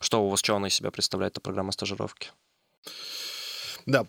[0.00, 2.30] Что у вас, что она из себя представляет, эта программа стажировки?
[3.86, 4.04] Да,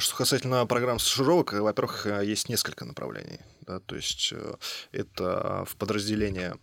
[0.00, 3.38] что касательно программ стажировок, во-первых, есть несколько направлений.
[3.60, 4.54] Да, то есть э,
[4.90, 6.56] это в подразделение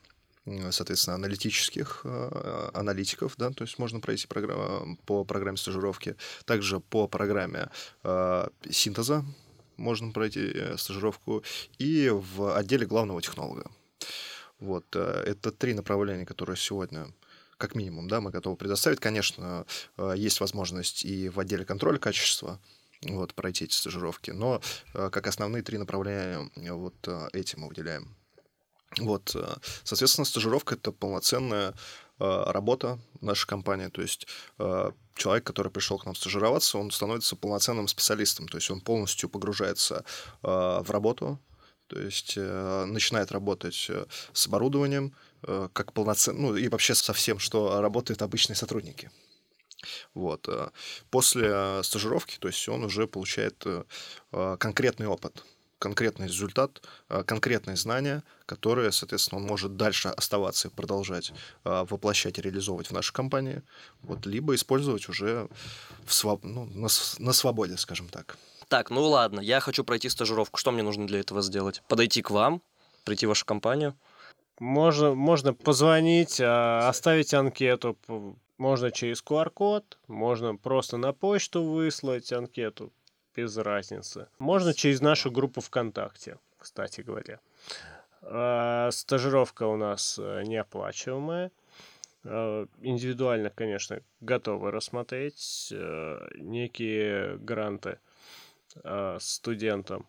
[0.72, 7.08] соответственно, аналитических э, аналитиков, да, то есть можно пройти программу, по программе стажировки, также по
[7.08, 7.70] программе
[8.04, 9.26] э, синтеза
[9.76, 11.44] можно пройти э, стажировку,
[11.78, 13.70] и в отделе главного технолога.
[14.60, 17.08] Вот, это три направления, которые сегодня
[17.58, 19.00] как минимум, да, мы готовы предоставить.
[19.00, 19.66] Конечно,
[19.98, 22.60] э, есть возможность и в отделе контроля качества
[23.02, 24.62] вот, пройти эти стажировки, но
[24.94, 26.96] э, как основные три направления э, вот
[27.34, 28.16] эти мы выделяем.
[29.00, 29.36] Вот,
[29.84, 31.74] соответственно, стажировка это полноценная
[32.20, 33.90] работа нашей компании.
[33.90, 34.26] То есть
[35.14, 38.48] человек, который пришел к нам стажироваться, он становится полноценным специалистом.
[38.48, 40.06] То есть он полностью погружается
[40.42, 41.38] в работу,
[41.88, 47.14] то есть э, начинает работать э, с оборудованием, э, как полноценно, ну и вообще со
[47.14, 49.10] всем, что работают обычные сотрудники.
[50.16, 50.50] Вот.
[51.12, 53.64] После стажировки, то есть он уже получает
[54.32, 55.46] конкретный опыт,
[55.78, 61.32] конкретный результат, конкретные знания, которые, соответственно, он может дальше оставаться и продолжать
[61.64, 63.62] воплощать и реализовывать в нашей компании,
[64.02, 65.48] вот, либо использовать уже
[66.08, 66.44] в своб...
[66.44, 66.88] ну, на,
[67.20, 68.36] на свободе, скажем так.
[68.68, 70.58] Так, ну ладно, я хочу пройти стажировку.
[70.58, 71.82] Что мне нужно для этого сделать?
[71.88, 72.62] Подойти к вам,
[73.06, 73.96] прийти в вашу компанию?
[74.60, 77.98] Можно, можно позвонить, а, оставить анкету.
[78.58, 82.92] Можно через QR-код, можно просто на почту выслать анкету,
[83.36, 84.28] без разницы.
[84.40, 87.40] Можно через нашу группу ВКонтакте, кстати говоря.
[88.22, 91.52] А, стажировка у нас э, неоплачиваемая.
[92.26, 98.00] А, индивидуально, конечно, готовы рассмотреть э, некие гранты
[98.84, 100.08] э, студентам.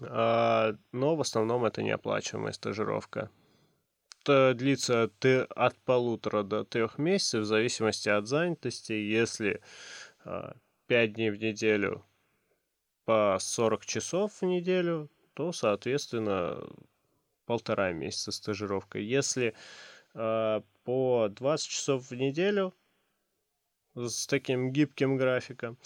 [0.00, 3.30] А, но в основном это неоплачиваемая стажировка.
[4.22, 5.10] Это длится
[5.54, 8.92] от полутора до трех месяцев в зависимости от занятости.
[8.92, 9.60] Если
[10.24, 10.52] э,
[10.86, 12.04] 5 дней в неделю
[13.04, 16.66] по 40 часов в неделю, то, соответственно,
[17.44, 18.98] полтора месяца стажировка.
[18.98, 19.54] Если
[20.14, 22.74] э, по 20 часов в неделю
[23.94, 25.78] с таким гибким графиком,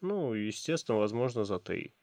[0.00, 1.94] ну, естественно, возможно, за 3.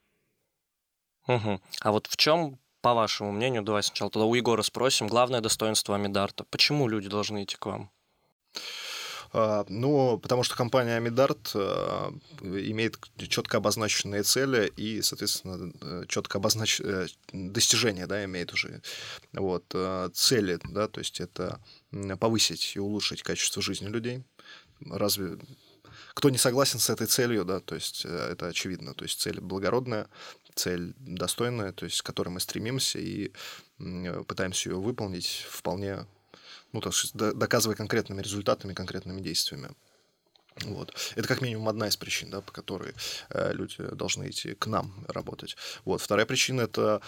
[1.27, 1.61] Угу.
[1.81, 5.95] А вот в чем по вашему мнению, давай сначала тогда у Егора спросим, главное достоинство
[5.95, 6.45] Амидарта.
[6.45, 7.91] Почему люди должны идти к вам?
[9.33, 17.07] А, ну, потому что компания Амидарт а, имеет четко обозначенные цели и, соответственно, четко обозначенные
[17.33, 18.81] достижения, да, имеет уже.
[19.33, 21.59] Вот, а, цели, да, то есть это
[22.19, 24.23] повысить и улучшить качество жизни людей.
[24.85, 25.37] Разве
[26.17, 29.39] кто не согласен с этой целью, да, то есть э, это очевидно, то есть цель
[29.39, 30.07] благородная,
[30.55, 33.31] цель достойная, то есть к которой мы стремимся и
[34.25, 36.07] пытаемся ее выполнить вполне
[36.73, 39.69] ну, так сказать, доказывая конкретными результатами, конкретными действиями.
[40.65, 40.93] Вот.
[41.15, 42.93] Это как минимум одна из причин, да, по которой
[43.29, 45.55] э, люди должны идти к нам работать.
[45.85, 46.01] Вот.
[46.01, 47.01] Вторая причина– это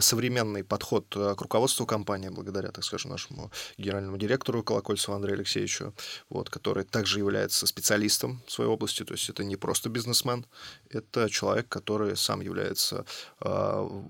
[0.00, 5.94] современный подход э, к руководству компании, благодаря, так скажем, нашему генеральному директору Колокольцеву Андрею Алексеевичу,
[6.28, 10.46] вот, который также является специалистом в своей области, то есть это не просто бизнесмен,
[10.90, 13.04] это человек, который сам является
[13.40, 14.02] э,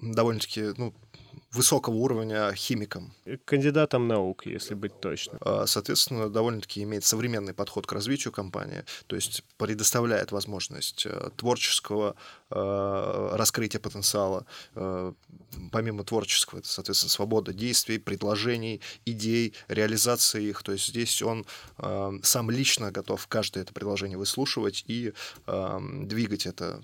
[0.00, 0.94] довольно-таки ну,
[1.56, 3.12] высокого уровня химиком.
[3.44, 5.38] Кандидатом наук, если быть точным.
[5.40, 12.14] А, соответственно, довольно-таки имеет современный подход к развитию компании, то есть предоставляет возможность э, творческого
[12.50, 14.44] э, раскрытия потенциала.
[14.74, 15.12] Э,
[15.72, 20.62] помимо творческого, это, соответственно, свобода действий, предложений, идей, реализации их.
[20.62, 21.46] То есть здесь он
[22.22, 25.12] сам лично готов каждое это предложение выслушивать и
[25.46, 26.82] двигать это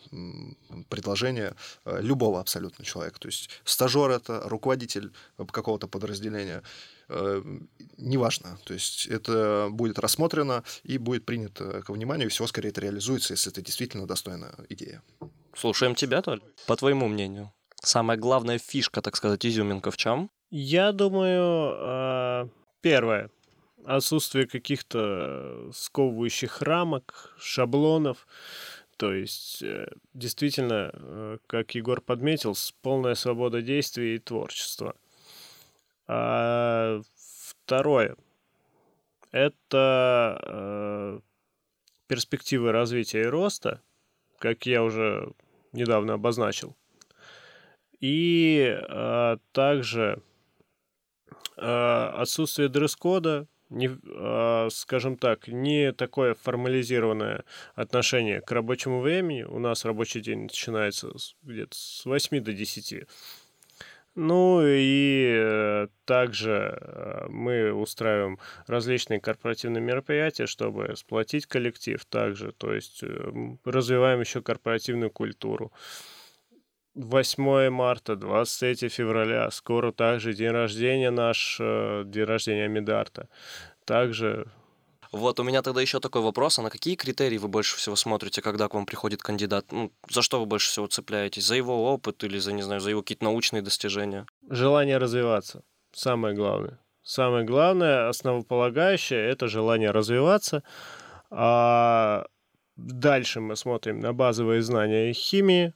[0.88, 1.54] предложение
[1.84, 3.18] любого абсолютно человека.
[3.20, 4.61] То есть стажер это, руководитель
[5.50, 6.62] какого-то подразделения,
[7.08, 7.42] э,
[7.98, 8.58] неважно.
[8.64, 13.34] То есть это будет рассмотрено и будет принято ко вниманию, и всего скорее это реализуется,
[13.34, 15.02] если это действительно достойная идея.
[15.54, 16.40] Слушаем тебя, Толь.
[16.66, 17.52] По твоему мнению,
[17.82, 20.30] самая главная фишка, так сказать, изюминка в чем?
[20.50, 22.48] Я думаю, э,
[22.80, 23.30] первое,
[23.84, 28.26] отсутствие каких-то сковывающих рамок, шаблонов.
[28.96, 34.96] То есть, э, действительно, э, как Егор подметил, полная свобода действий и творчества.
[36.06, 38.16] А второе–
[39.32, 41.20] это э,
[42.06, 43.80] перспективы развития и роста,
[44.38, 45.32] как я уже
[45.72, 46.76] недавно обозначил.
[48.00, 50.20] И а, также
[51.56, 57.44] а, отсутствие дресс-кода, не, а, скажем так, не такое формализированное
[57.74, 59.42] отношение к рабочему времени.
[59.42, 61.10] У нас рабочий день начинается
[61.42, 63.06] где-то с 8 до 10.
[64.14, 72.74] Ну и э, также э, мы устраиваем различные корпоративные мероприятия, чтобы сплотить коллектив также, то
[72.74, 73.32] есть э,
[73.64, 75.72] развиваем еще корпоративную культуру.
[76.94, 83.28] 8 марта, 23 февраля, скоро также день рождения наш, э, день рождения Амидарта.
[83.84, 84.46] Также
[85.12, 88.40] вот у меня тогда еще такой вопрос, а на какие критерии вы больше всего смотрите,
[88.40, 89.70] когда к вам приходит кандидат?
[89.70, 91.44] Ну, за что вы больше всего цепляетесь?
[91.44, 94.26] За его опыт или за, не знаю, за его какие-то научные достижения?
[94.48, 95.64] Желание развиваться.
[95.92, 96.78] Самое главное.
[97.02, 100.62] Самое главное, основополагающее, это желание развиваться.
[101.30, 102.26] А
[102.76, 105.74] дальше мы смотрим на базовые знания химии,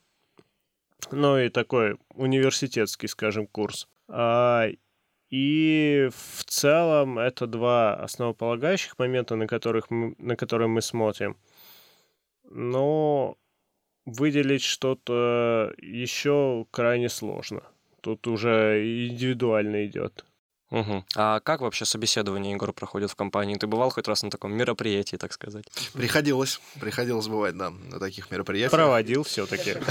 [1.11, 3.87] ну и такой университетский, скажем, курс.
[4.07, 4.67] А,
[5.29, 11.37] и в целом это два основополагающих момента, на, которых мы, на которые мы смотрим.
[12.49, 13.37] Но
[14.05, 17.63] выделить что-то еще крайне сложно.
[18.01, 20.25] Тут уже индивидуально идет.
[20.69, 21.05] Угу.
[21.15, 23.55] А как вообще собеседование, Егор, проходит в компании?
[23.55, 25.65] Ты бывал хоть раз на таком мероприятии, так сказать?
[25.93, 26.59] Приходилось.
[26.79, 28.71] Приходилось бывать, да, на таких мероприятиях.
[28.71, 29.75] Проводил все-таки.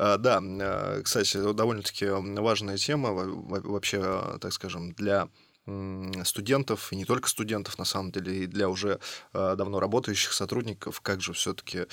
[0.00, 5.28] А, да, а, кстати, довольно-таки важная тема вообще, так скажем, для
[6.24, 9.00] студентов, и не только студентов, на самом деле, и для уже
[9.32, 11.86] а, давно работающих сотрудников, как же все-таки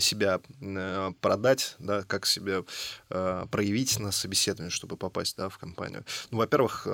[0.00, 2.62] себя э, продать, да, как себя
[3.10, 6.04] а, проявить на собеседовании, чтобы попасть да, в компанию.
[6.30, 6.86] Ну, во-первых,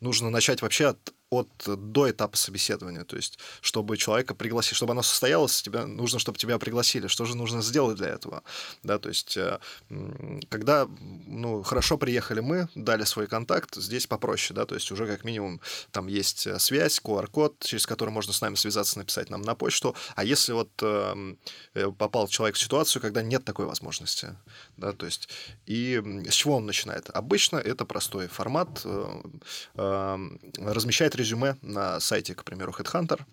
[0.00, 5.02] нужно начать вообще от от до этапа собеседования, то есть чтобы человека пригласить, чтобы оно
[5.02, 7.08] состоялось, тебе нужно, чтобы тебя пригласили.
[7.08, 8.42] Что же нужно сделать для этого?
[8.82, 9.58] Да, то есть э,
[10.48, 10.86] когда
[11.26, 15.60] ну хорошо приехали мы, дали свой контакт, здесь попроще, да, то есть уже как минимум
[15.90, 19.96] там есть э, связь, QR-код, через который можно с нами связаться, написать нам на почту.
[20.14, 21.38] А если вот эм,
[21.74, 24.36] э, попал человек в ситуацию, когда нет такой возможности,
[24.76, 25.28] да, то есть
[25.66, 27.10] и с чего он начинает?
[27.10, 29.22] Обычно это простой формат, э,
[29.74, 30.18] э,
[30.58, 33.24] размещает резюме на сайте, к примеру, Headhunter,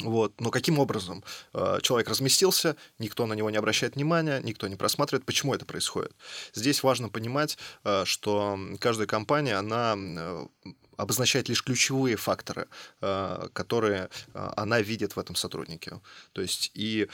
[0.00, 0.40] вот.
[0.40, 5.24] Но каким образом э, человек разместился, никто на него не обращает внимания, никто не просматривает,
[5.24, 6.12] почему это происходит.
[6.54, 9.96] Здесь важно понимать, э, что каждая компания, она
[10.98, 12.66] обозначает лишь ключевые факторы,
[13.00, 16.00] э, которые э, она видит в этом сотруднике.
[16.32, 17.08] То есть и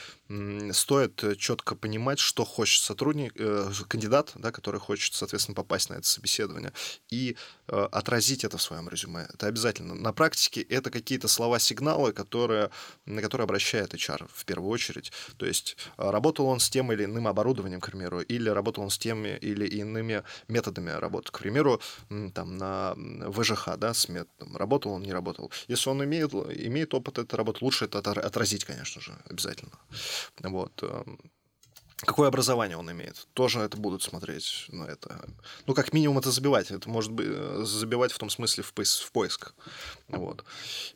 [0.71, 6.07] стоит четко понимать, что хочет сотрудник, э, кандидат, да, который хочет, соответственно, попасть на это
[6.07, 6.73] собеседование,
[7.11, 9.27] и отразить это в своем резюме.
[9.33, 9.95] Это обязательно.
[9.95, 12.69] На практике это какие-то слова-сигналы, которые,
[13.05, 15.11] на которые обращает HR в первую очередь.
[15.37, 18.97] То есть работал он с тем или иным оборудованием, к примеру, или работал он с
[18.97, 21.31] теми или иными методами работы.
[21.31, 21.81] К примеру,
[22.33, 24.57] там на ВЖХ, да, с методом.
[24.57, 25.51] Работал он, не работал.
[25.67, 29.77] Если он имеет, имеет опыт этой работы, лучше это отразить, конечно же, обязательно.
[30.41, 30.83] Вот.
[31.97, 33.25] Какое образование он имеет.
[33.33, 35.25] Тоже это будут смотреть на это.
[35.65, 36.69] Ну, как минимум, это забивать.
[36.69, 39.53] Это может быть э, забивать в том смысле в, поис в поиск.
[40.09, 40.43] Вот.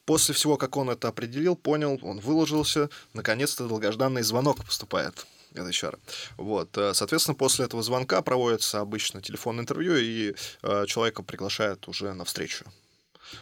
[0.06, 5.26] После всего, как он это определил, понял, он выложился, наконец-то долгожданный звонок поступает
[5.56, 5.97] от HR.
[6.38, 6.78] Вот.
[6.78, 12.26] Э, соответственно, после этого звонка проводится обычно телефонное интервью, и э, человека приглашают уже на
[12.26, 12.66] встречу.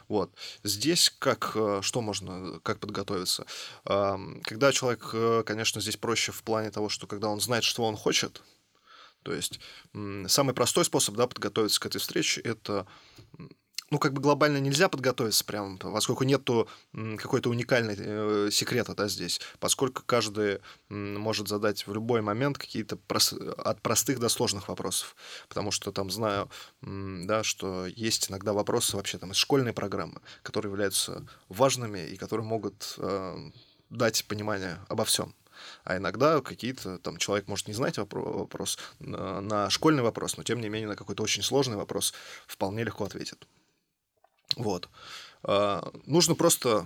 [0.07, 0.33] Вот.
[0.63, 3.45] Здесь как, э, что можно, как подготовиться?
[3.83, 7.95] Когда человек, э, конечно, здесь проще в плане того, что когда он знает, что он
[7.95, 8.41] хочет,
[9.23, 9.59] то есть
[10.27, 12.87] самый простой способ да, подготовиться к этой встрече– это
[13.89, 19.39] ну, как бы глобально нельзя подготовиться прям, поскольку нету какой-то уникальной э, секрета, да, здесь,
[19.59, 20.59] поскольку каждый
[20.89, 23.33] может задать в любой момент какие-то прос...
[23.33, 25.15] от простых до сложных вопросов,
[25.47, 26.49] потому что там знаю,
[26.81, 32.45] да, что есть иногда вопросы вообще там из школьной программы, которые являются важными и которые
[32.45, 33.51] могут э,
[33.89, 35.33] дать понимание обо всем.
[35.83, 40.61] А иногда какие-то там человек может не знать вопрос на, на школьный вопрос, но тем
[40.61, 42.13] не менее на какой-то очень сложный вопрос
[42.47, 43.47] вполне легко ответит.
[44.55, 44.89] Вот.
[45.43, 46.85] А, нужно просто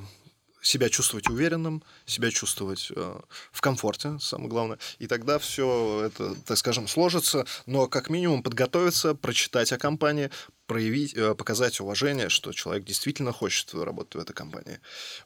[0.62, 3.20] себя чувствовать уверенным, себя чувствовать э,
[3.52, 4.78] в комфорте, самое главное.
[5.00, 10.30] И тогда все это, так скажем, сложится, но как минимум подготовиться, прочитать о компании,
[10.68, 14.80] проявить, э, показать уважение, что человек действительно хочет работать в этой компании.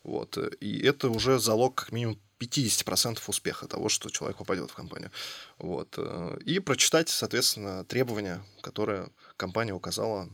[0.04, 0.38] Вот.
[0.62, 5.12] И это уже залог как минимум 50% успеха того, что человек попадет в компанию.
[5.58, 5.98] Вот.
[6.46, 10.30] И прочитать, соответственно, требования, которые компания указала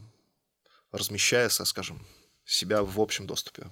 [0.91, 2.05] размещая, скажем,
[2.45, 3.69] себя в общем доступе.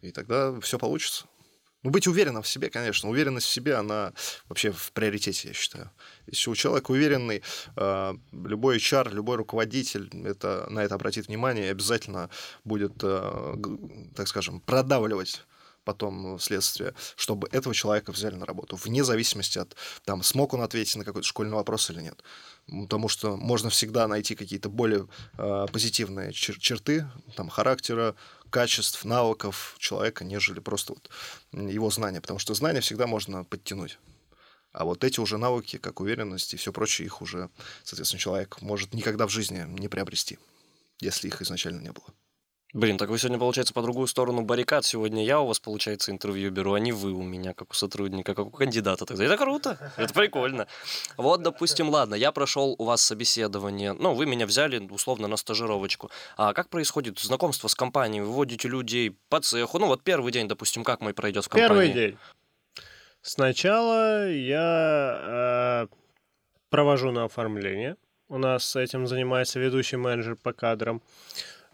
[0.00, 1.26] И тогда все получится.
[1.84, 3.10] Ну, быть уверенным в себе, конечно.
[3.10, 4.14] Уверенность в себе, она
[4.48, 5.90] вообще в приоритете, я считаю.
[6.26, 7.42] Если у человека уверенный,
[7.76, 12.30] э, любой HR, любой руководитель это, на это обратит внимание и обязательно
[12.64, 13.56] будет, э,
[14.16, 15.44] так скажем, продавливать
[15.84, 20.96] потом следствие, чтобы этого человека взяли на работу, вне зависимости от, там, смог он ответить
[20.96, 22.22] на какой-то школьный вопрос или нет
[22.66, 25.06] потому что можно всегда найти какие-то более
[25.38, 27.06] э, позитивные чер- черты
[27.36, 28.14] там, характера,
[28.50, 31.10] качеств, навыков человека, нежели просто вот
[31.52, 33.98] его знания, потому что знания всегда можно подтянуть.
[34.72, 37.48] А вот эти уже навыки, как уверенность и все прочее, их уже,
[37.84, 40.38] соответственно, человек может никогда в жизни не приобрести,
[41.00, 42.06] если их изначально не было.
[42.74, 44.84] Блин, так вы сегодня, получается, по другую сторону баррикад.
[44.84, 48.34] Сегодня я у вас, получается, интервью беру, а не вы у меня, как у сотрудника,
[48.34, 49.06] как у кандидата.
[49.06, 50.66] Тогда это круто, это прикольно.
[51.16, 56.10] Вот, допустим, ладно, я прошел у вас собеседование, ну, вы меня взяли, условно, на стажировочку.
[56.36, 58.22] А как происходит знакомство с компанией?
[58.22, 59.78] Вы вводите людей по цеху?
[59.78, 61.68] Ну, вот первый день, допустим, как мой пройдет в компании?
[61.68, 62.18] Первый день.
[63.22, 65.94] Сначала я э,
[66.70, 67.96] провожу на оформление.
[68.28, 71.00] У нас этим занимается ведущий менеджер по кадрам.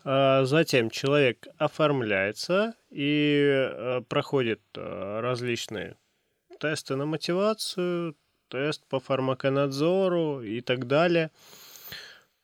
[0.05, 5.97] Затем человек оформляется и э, проходит э, различные
[6.59, 8.17] тесты на мотивацию,
[8.49, 11.31] тест по фармаконадзору и так далее.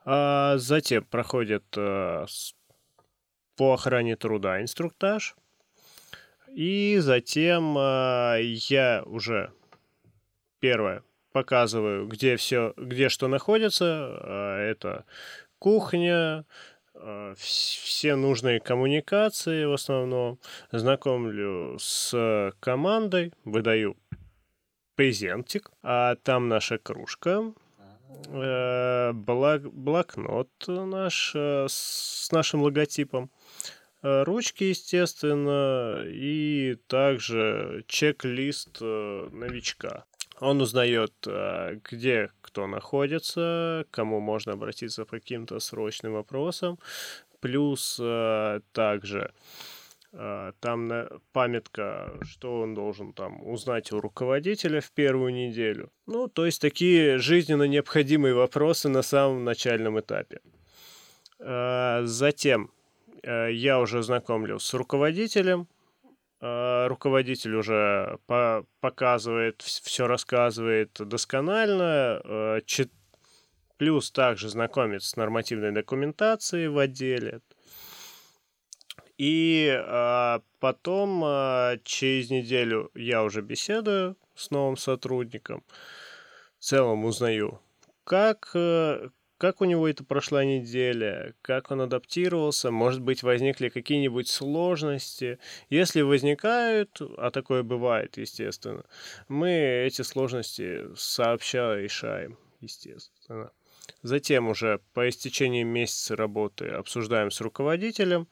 [0.04, 2.26] А затем проходит э,
[3.56, 5.34] по охране труда инструктаж.
[6.54, 9.52] И затем я уже
[10.58, 11.02] первое
[11.32, 14.56] показываю, где все, где что находится.
[14.72, 15.04] Это
[15.58, 16.46] кухня,
[17.36, 20.38] все нужные коммуникации в основном,
[20.72, 23.96] знакомлю с командой, выдаю
[24.94, 27.52] презентик, а там наша кружка,
[28.28, 33.30] э, блок, блокнот наш э, с нашим логотипом,
[34.02, 40.04] ручки, естественно, и также чек-лист новичка.
[40.40, 41.12] Он узнает,
[41.90, 46.78] где кто находится, кому можно обратиться по каким-то срочным вопросам.
[47.40, 49.30] Плюс э, также
[50.12, 50.92] э, там
[51.32, 55.90] памятка, что он должен там узнать у руководителя в первую неделю.
[56.06, 60.40] Ну, то есть такие жизненно необходимые вопросы на самом начальном этапе.
[61.38, 62.70] Э, затем
[63.22, 65.75] я уже знакомлюсь с руководителем, Э,
[66.40, 72.60] руководитель уже по показывает, все рассказывает досконально, э,
[73.76, 77.40] плюс также знакомится с нормативной документацией в отделе.
[79.18, 85.64] И а, потом а, через неделю я уже беседую с новым сотрудником.
[86.58, 87.60] В целом узнаю,
[88.04, 89.08] как, э,
[89.38, 95.38] как у него это прошла неделя, как он адаптировался, может быть, возникли какие-нибудь сложности.
[95.68, 98.84] Если возникают, а такое бывает, естественно,
[99.28, 103.50] мы эти сложности сообща решаем, естественно.
[104.02, 108.28] Затем уже по истечении месяца работы обсуждаем с руководителем.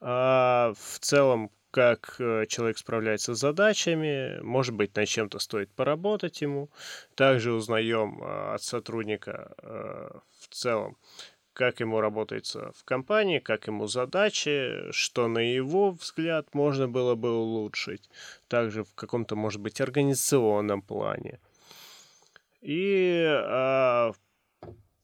[0.00, 6.40] А в целом, как э, человек справляется с задачами, может быть, над чем-то стоит поработать
[6.40, 6.70] ему.
[7.16, 10.96] Также узнаем э, от сотрудника э, в целом,
[11.52, 17.36] как ему работается в компании, как ему задачи, что на его взгляд можно было бы
[17.36, 18.08] улучшить.
[18.46, 21.40] Также в каком-то, может быть, организационном плане.
[22.62, 24.12] И а,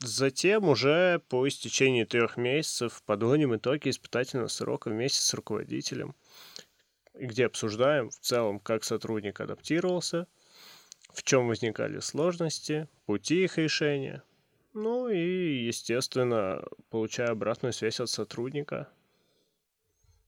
[0.03, 6.15] Затем уже по истечении трех месяцев подводим итоги испытательного срока вместе с руководителем,
[7.21, 10.27] где обсуждаем в целом, как сотрудник адаптировался,
[11.13, 14.23] в чем возникали сложности, пути их решения.
[14.73, 18.89] Ну и, естественно, получая обратную связь от сотрудника.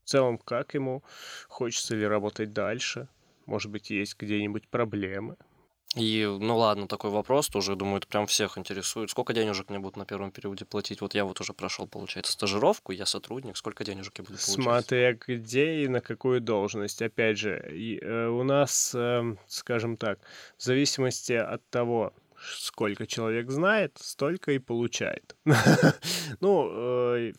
[0.03, 1.03] В целом, как ему,
[1.47, 3.07] хочется ли работать дальше,
[3.45, 5.37] может быть, есть где-нибудь проблемы–
[5.95, 9.11] и, ну ладно, такой вопрос тоже, думаю, это прям всех интересует.
[9.11, 11.01] Сколько денежек мне будут на первом периоде платить?
[11.01, 13.57] Вот я вот уже прошел, получается, стажировку, я сотрудник.
[13.57, 14.63] Сколько денежек я буду получать?
[14.63, 17.01] Смотря где и на какую должность.
[17.01, 20.19] Опять же, э, у нас, э, скажем так,
[20.57, 25.35] в зависимости от того, сколько человек знает, столько и получает.
[26.39, 27.33] Ну, э,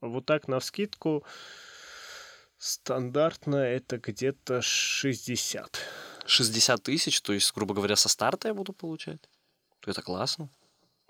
[0.00, 1.24] вот так на вскидку
[2.58, 5.80] стандартно это где-то 60.
[6.28, 9.20] 60 тысяч, то есть, грубо говоря, со старта я буду получать.
[9.86, 10.48] Это классно.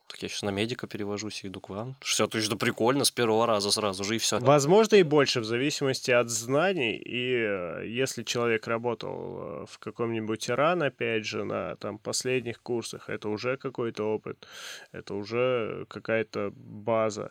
[0.09, 1.97] Так я сейчас на медика перевожусь и иду к вам.
[2.01, 4.39] 60 тысяч, да прикольно, с первого раза сразу же, и все.
[4.39, 6.97] Возможно, и больше, в зависимости от знаний.
[6.97, 13.11] И э, если человек работал э, в каком-нибудь ИРАН, опять же, на там, последних курсах,
[13.11, 14.47] это уже какой-то опыт,
[14.93, 17.31] это уже какая-то база.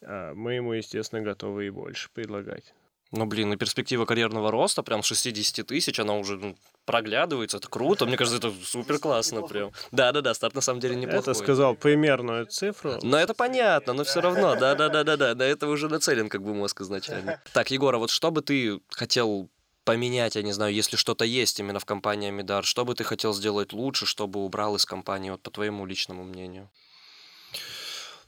[0.00, 2.72] А мы ему, естественно, готовы и больше предлагать.
[3.10, 8.04] Ну, блин, и перспектива карьерного роста прям 60 тысяч, она уже ну, проглядывается, это круто,
[8.04, 9.72] мне кажется, это супер классно прям.
[9.92, 11.20] Да-да-да, старт на самом деле неплохой.
[11.20, 12.98] Это сказал примерную цифру.
[13.02, 17.40] Но это понятно, но все равно, да-да-да-да-да, на это уже нацелен как бы мозг изначально.
[17.54, 19.48] Так, Егор, а вот что бы ты хотел
[19.84, 23.32] поменять, я не знаю, если что-то есть именно в компании Амидар, что бы ты хотел
[23.32, 26.68] сделать лучше, чтобы убрал из компании, вот по твоему личному мнению?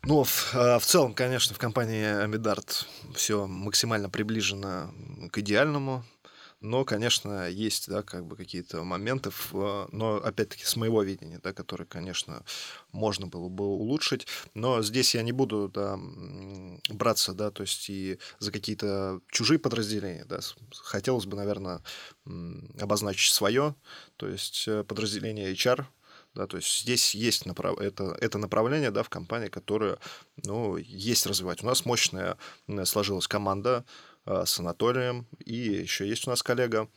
[0.06, 4.92] Ну, в, а, в целом, конечно, в компании Амидарт все максимально приближено
[5.30, 6.04] к идеальному.
[6.62, 11.86] Но, конечно, есть, да, как бы какие-то моменты, но, опять-таки, с моего видения, да, которые,
[11.86, 12.44] конечно,
[12.92, 14.26] можно было бы улучшить.
[14.52, 15.98] Но здесь я не буду, да,
[16.90, 20.40] браться, да, то есть и за какие-то чужие подразделения, да.
[20.82, 21.80] Хотелось бы, наверное,
[22.78, 23.74] обозначить свое,
[24.16, 25.86] то есть э, подразделение HR,
[26.34, 27.78] да, то есть здесь есть направ...
[27.78, 29.98] это, это направление да, в компании, которое
[30.44, 31.62] ну, есть развивать.
[31.62, 32.36] У нас мощная
[32.84, 33.84] сложилась команда
[34.26, 36.88] э, с Анатолием, и еще есть у нас коллега,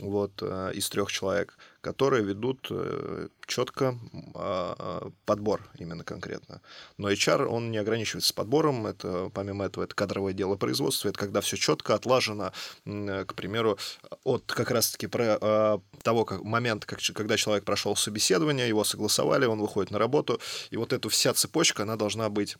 [0.00, 3.98] вот, э, из трех человек, которые ведут э, четко
[4.34, 6.60] а, а, подбор именно конкретно.
[6.98, 11.40] Но HR, он не ограничивается подбором, это, помимо этого, это кадровое дело производства, это когда
[11.40, 12.52] все четко отлажено,
[12.84, 13.78] к примеру,
[14.24, 19.46] от как раз-таки про, а, того как, момента, как, когда человек прошел собеседование, его согласовали,
[19.46, 22.56] он выходит на работу, и вот эта вся цепочка, она должна быть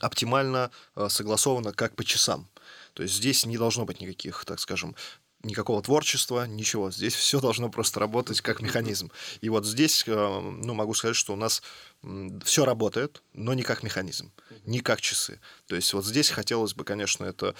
[0.00, 0.70] оптимально
[1.08, 2.48] согласована как по часам.
[2.94, 4.94] То есть здесь не должно быть никаких, так скажем,
[5.42, 6.90] никакого творчества, ничего.
[6.90, 9.10] Здесь все должно просто работать как механизм.
[9.40, 11.62] И вот здесь, э, ну, могу сказать, что у нас
[12.44, 14.32] все работает, но не как механизм,
[14.66, 15.40] не как часы.
[15.68, 17.54] То есть вот здесь хотелось бы, конечно, это,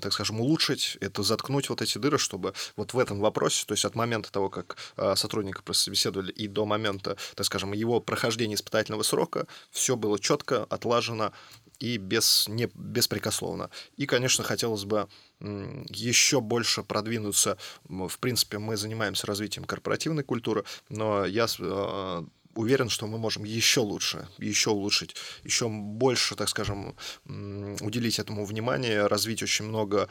[0.00, 3.84] так скажем, улучшить, это заткнуть вот эти дыры, чтобы вот в этом вопросе, то есть
[3.84, 9.02] от момента того, как э, сотрудника прособеседовали, и до момента, так скажем, его прохождения испытательного
[9.02, 11.32] срока, все было четко, отлажено,
[11.80, 13.70] и без, не, беспрекословно.
[13.96, 15.08] И, конечно, хотелось бы
[15.40, 17.58] еще больше продвинуться.
[17.84, 22.22] В принципе, мы занимаемся развитием корпоративной культуры, но я э,
[22.56, 25.14] уверен, что мы можем еще лучше, еще улучшить,
[25.44, 30.08] еще больше, так скажем, уделить этому внимание, развить очень много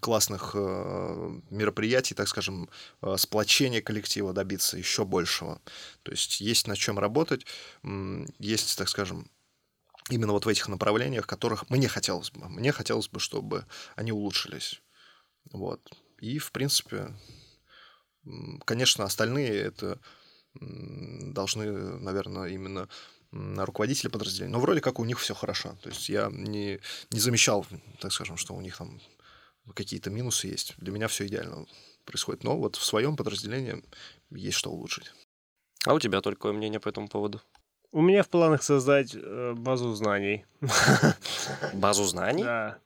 [0.00, 2.68] классных э, мероприятий, так скажем,
[3.00, 5.60] э, сплочения коллектива добиться еще большего.
[6.02, 7.46] То есть есть над чем работать,
[8.38, 9.28] есть, так скажем,
[10.10, 12.48] именно вот в этих направлениях, которых мне хотелось бы.
[12.48, 14.82] Мне хотелось бы, чтобы они улучшились.
[15.52, 15.80] Вот.
[16.20, 17.14] И, в принципе,
[18.64, 20.00] конечно, остальные это
[20.54, 22.88] должны, наверное, именно
[23.32, 24.52] руководители подразделений.
[24.52, 25.76] Но вроде как у них все хорошо.
[25.82, 26.80] То есть я не,
[27.10, 27.66] не замечал,
[27.98, 29.00] так скажем, что у них там
[29.74, 30.74] какие-то минусы есть.
[30.76, 31.66] Для меня все идеально
[32.04, 32.44] происходит.
[32.44, 33.82] Но вот в своем подразделении
[34.30, 35.12] есть что улучшить.
[35.84, 37.40] А у тебя только мнение по этому поводу?
[37.92, 40.46] У меня в планах создать э, базу знаний.
[41.74, 42.42] Базу знаний?
[42.42, 42.78] Да.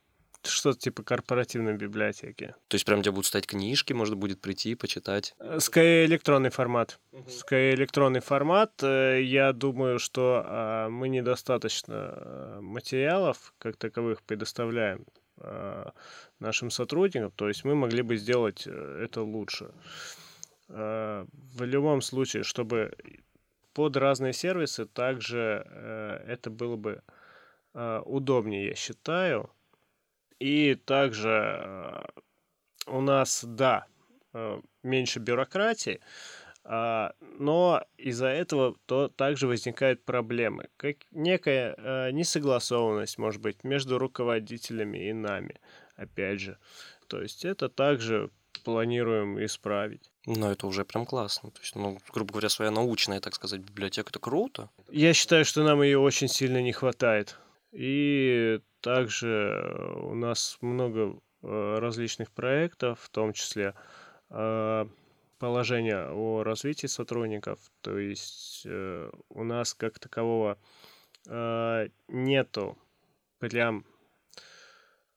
[0.43, 2.55] Что-то типа корпоративной библиотеки.
[2.67, 5.33] То есть прям где будут стоять книжки, можно будет прийти, почитать?
[5.39, 6.99] Э, Скорее электронный формат.
[7.29, 8.83] Скорее электронный формат.
[8.83, 15.05] Э, Я думаю, что а, мы недостаточно материалов как таковых предоставляем
[15.37, 15.93] а,
[16.39, 17.31] нашим сотрудникам.
[17.31, 19.71] То есть мы могли бы сделать это лучше.
[20.69, 21.25] В
[21.59, 22.91] любом случае, чтобы
[23.77, 27.03] под разные сервисы также э, это было бы
[27.75, 29.51] э, удобнее, я считаю.
[30.39, 32.03] И также э,
[32.87, 33.85] у нас, да,
[34.33, 35.99] э, меньше бюрократии,
[36.63, 43.99] а, но из-за этого то также возникают проблемы, как некая э, несогласованность, может быть, между
[43.99, 45.61] руководителями и нами,
[45.95, 46.57] опять же.
[47.07, 48.31] То есть это также
[48.63, 50.11] планируем исправить.
[50.27, 51.51] Ну, это уже прям классно.
[51.51, 54.69] То есть, ну, грубо говоря, своя научная, так сказать, библиотека, это круто.
[54.91, 57.37] Я считаю, что нам ее очень сильно не хватает.
[57.71, 63.73] И также у нас много э, различных проектов, в том числе
[64.29, 64.85] э,
[65.39, 67.59] положение о развитии сотрудников.
[67.79, 70.57] То есть э, у нас как такового
[72.07, 72.77] нету
[73.39, 73.83] прям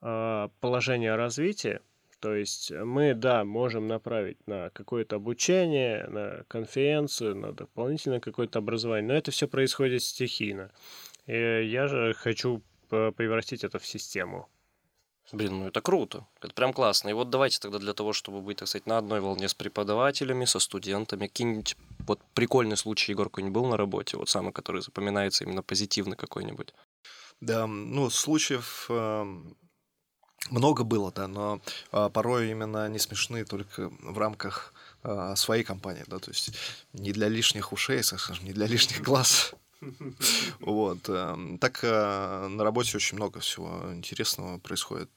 [0.00, 1.78] положения о развитии.
[2.20, 9.08] То есть мы, да, можем направить на какое-то обучение, на конференцию, на дополнительное какое-то образование,
[9.08, 10.70] но это все происходит стихийно.
[11.26, 14.48] И я же хочу превратить это в систему.
[15.32, 16.26] Блин, ну это круто.
[16.40, 17.08] Это прям классно.
[17.08, 20.44] И вот давайте тогда для того, чтобы быть, так сказать, на одной волне с преподавателями,
[20.44, 25.44] со студентами, какие-нибудь вот прикольный случай, Егор, какой-нибудь был на работе, вот самый, который запоминается
[25.44, 26.74] именно позитивный какой-нибудь.
[27.40, 29.24] Да, ну, случаев э,
[30.48, 31.60] много было, да, но
[31.92, 34.72] э, порой именно они смешны только в рамках
[35.02, 36.50] э, своей компании, да, то есть
[36.92, 39.54] не для лишних ушей, скажем, не для лишних глаз.
[40.60, 41.08] Вот.
[41.08, 45.10] эм, Так э, на работе очень много всего интересного происходит.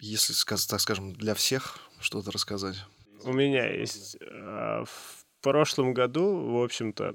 [0.00, 2.76] Если, так скажем, для всех что-то рассказать.
[3.24, 7.14] У меня есть э, в прошлом году, в общем-то,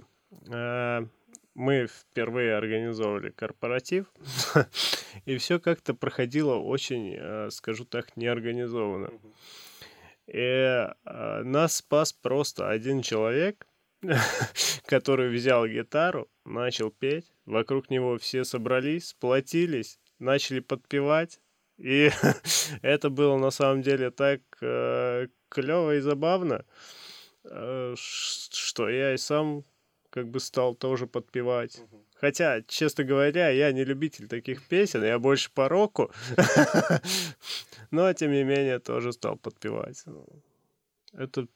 [0.51, 1.07] э,
[1.55, 4.07] мы впервые организовывали корпоратив,
[5.25, 9.11] и все как-то проходило очень, э, скажу так, неорганизованно.
[10.27, 13.67] И э, нас спас просто один человек,
[14.85, 21.39] который взял гитару, начал петь, вокруг него все собрались, сплотились, начали подпевать,
[21.77, 22.09] и
[22.81, 26.65] это было на самом деле так э, клево и забавно,
[27.45, 29.65] что я и сам
[30.13, 31.81] как бы стал тоже подпевать.
[32.21, 36.11] Хотя, честно говоря, я не любитель таких песен, я больше по року.
[37.91, 40.03] Но, тем не менее, тоже стал подпевать.
[40.05, 40.25] Ну,
[41.13, 41.47] Это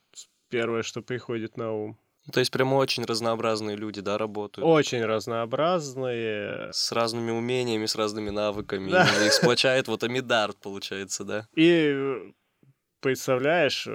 [0.50, 1.98] первое, что приходит на ум.
[2.34, 4.68] То есть прям очень разнообразные люди, да, работают.
[4.68, 6.74] Очень разнообразные.
[6.74, 8.90] С разными умениями, с разными навыками.
[8.90, 9.08] Да.
[9.26, 11.48] Их сплочает вот Амидарт, получается, да?
[11.56, 12.32] И э,
[13.00, 13.88] представляешь,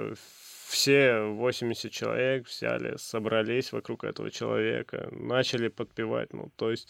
[0.73, 6.33] все 80 человек взяли, собрались вокруг этого человека, начали подпевать.
[6.33, 6.89] Ну, то есть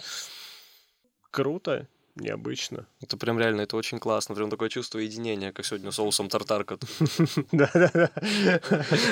[1.32, 2.88] круто, необычно.
[3.02, 4.36] Это прям реально, это очень классно.
[4.36, 6.78] Прям такое чувство единения, как сегодня соусом тартарка.
[7.52, 8.10] Да-да-да.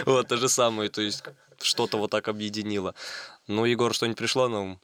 [0.06, 1.24] Вот, то же самое, то есть
[1.62, 2.96] что-то вот так объединило.
[3.48, 4.80] Ну, Егор, что-нибудь пришло на ум?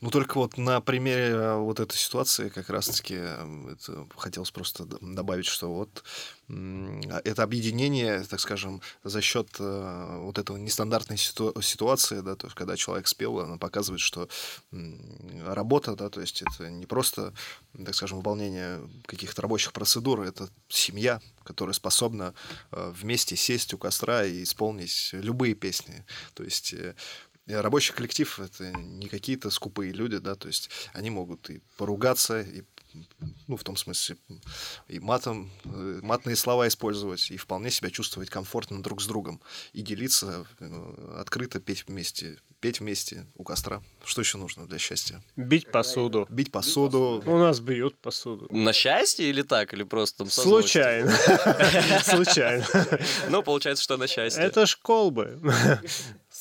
[0.00, 4.84] Ну, только вот на примере э, вот этой ситуации как раз-таки э, это хотелось просто
[4.84, 6.04] добавить, что вот
[6.48, 12.46] а это объединение, так скажем, за счет э, вот этого нестандартной ситу- ситуации, да, то
[12.46, 14.28] есть когда человек спел, она показывает, что
[15.46, 17.32] работа, да, то есть это не просто,
[17.72, 22.34] так скажем, выполнение каких-то рабочих процедур, это семья, которая способна
[22.72, 26.04] э, вместе сесть у костра и исполнить любые песни.
[26.34, 26.74] То есть
[27.46, 32.62] Рабочий коллектив это не какие-то скупые люди, да, то есть они могут и поругаться, и
[33.46, 34.16] ну, в том смысле,
[34.88, 39.40] и матом, э, матные слова использовать, и вполне себя чувствовать комфортно друг с другом,
[39.72, 43.82] и делиться, э, открыто петь вместе, петь вместе у костра.
[44.04, 45.22] Что еще нужно для счастья?
[45.36, 46.26] Бить посуду.
[46.28, 47.22] Бить посуду.
[47.24, 48.46] У нас бьют посуду.
[48.50, 49.72] На счастье или так?
[49.72, 50.30] Или просто там?
[50.30, 51.10] Случайно.
[52.04, 52.66] Случайно.
[53.30, 54.42] Ну, получается, что на счастье.
[54.42, 55.40] Это ж колбы.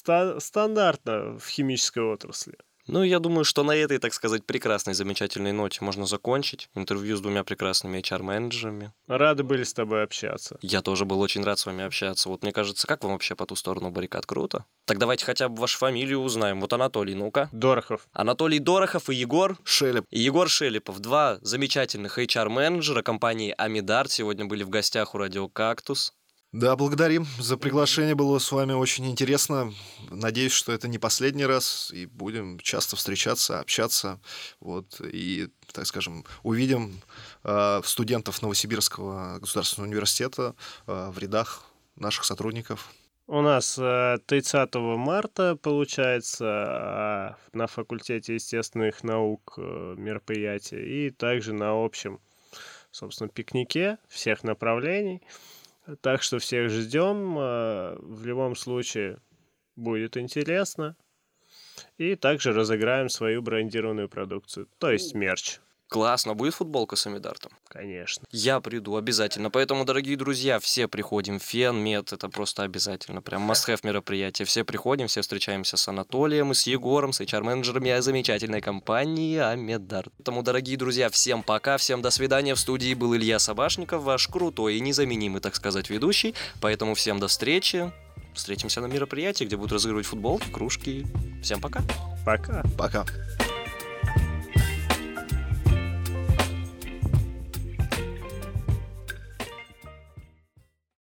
[0.02, 2.56] Ста- Стандартно в химической отрасли.
[2.88, 7.22] Ну, я думаю, что на этой, так сказать, прекрасной, замечательной ноте можно закончить интервью с
[7.22, 8.92] двумя прекрасными HR-менеджерами.
[9.08, 10.58] Рады были с тобой общаться.
[10.64, 12.28] Я тоже был очень рад с вами общаться.
[12.30, 14.26] Вот мне кажется, как вам вообще по ту сторону баррикад?
[14.26, 14.66] Круто.
[14.86, 16.60] Так давайте хотя бы вашу фамилию узнаем.
[16.60, 17.50] Вот Анатолий, ну-ка.
[17.52, 18.08] Дорохов.
[18.14, 20.06] Анатолий Дорохов и Егор Шелеп.
[20.10, 26.14] и Егор Шелепов, два замечательных HR-менеджера компании Амидарт, сегодня были в гостях у Радио Кактус.
[26.52, 28.14] Да, благодарим за приглашение.
[28.14, 29.74] Было с вами очень интересно.
[30.10, 31.92] Надеюсь, что это не последний раз.
[31.94, 34.20] И будем часто встречаться, общаться.
[34.60, 35.00] Вот.
[35.00, 37.00] И, так скажем, увидим
[37.46, 40.54] э, студентов Новосибирского государственного университета
[40.88, 41.64] э, в рядах
[41.96, 42.92] наших сотрудников.
[43.28, 50.86] У нас э, 30 марта, получается, а на факультете естественных наук э, мероприятие.
[50.86, 52.20] И также на общем,
[52.92, 55.22] собственно, пикнике всех направлений.
[56.02, 57.38] Так что всех ждем.
[57.38, 59.20] э, В любом случае
[59.76, 60.96] будет интересно.
[61.98, 65.60] И также разыграем свою брендированную продукцию, то есть мерч,
[65.92, 67.52] Классно, будет футболка с Амидартом?
[67.68, 68.26] конечно.
[68.32, 69.50] Я приду обязательно.
[69.50, 71.38] Поэтому, дорогие друзья, все приходим.
[71.38, 73.22] Фен, мед, это просто обязательно.
[73.22, 74.46] Прям must-have мероприятие.
[74.46, 80.14] Все приходим, все встречаемся с Анатолием и с Егором, с HR-менеджерами замечательной компании Амедарт.
[80.18, 82.56] Поэтому, дорогие друзья, всем пока, всем до свидания.
[82.56, 86.36] В студии был Илья Собашников, ваш крутой и незаменимый, так сказать, ведущий.
[86.62, 87.92] Поэтому всем до встречи.
[88.34, 91.06] Встретимся на мероприятии, где будут разыгрывать футболки, кружки.
[91.44, 91.82] Всем пока.
[92.26, 92.64] Пока.
[92.78, 93.06] Пока.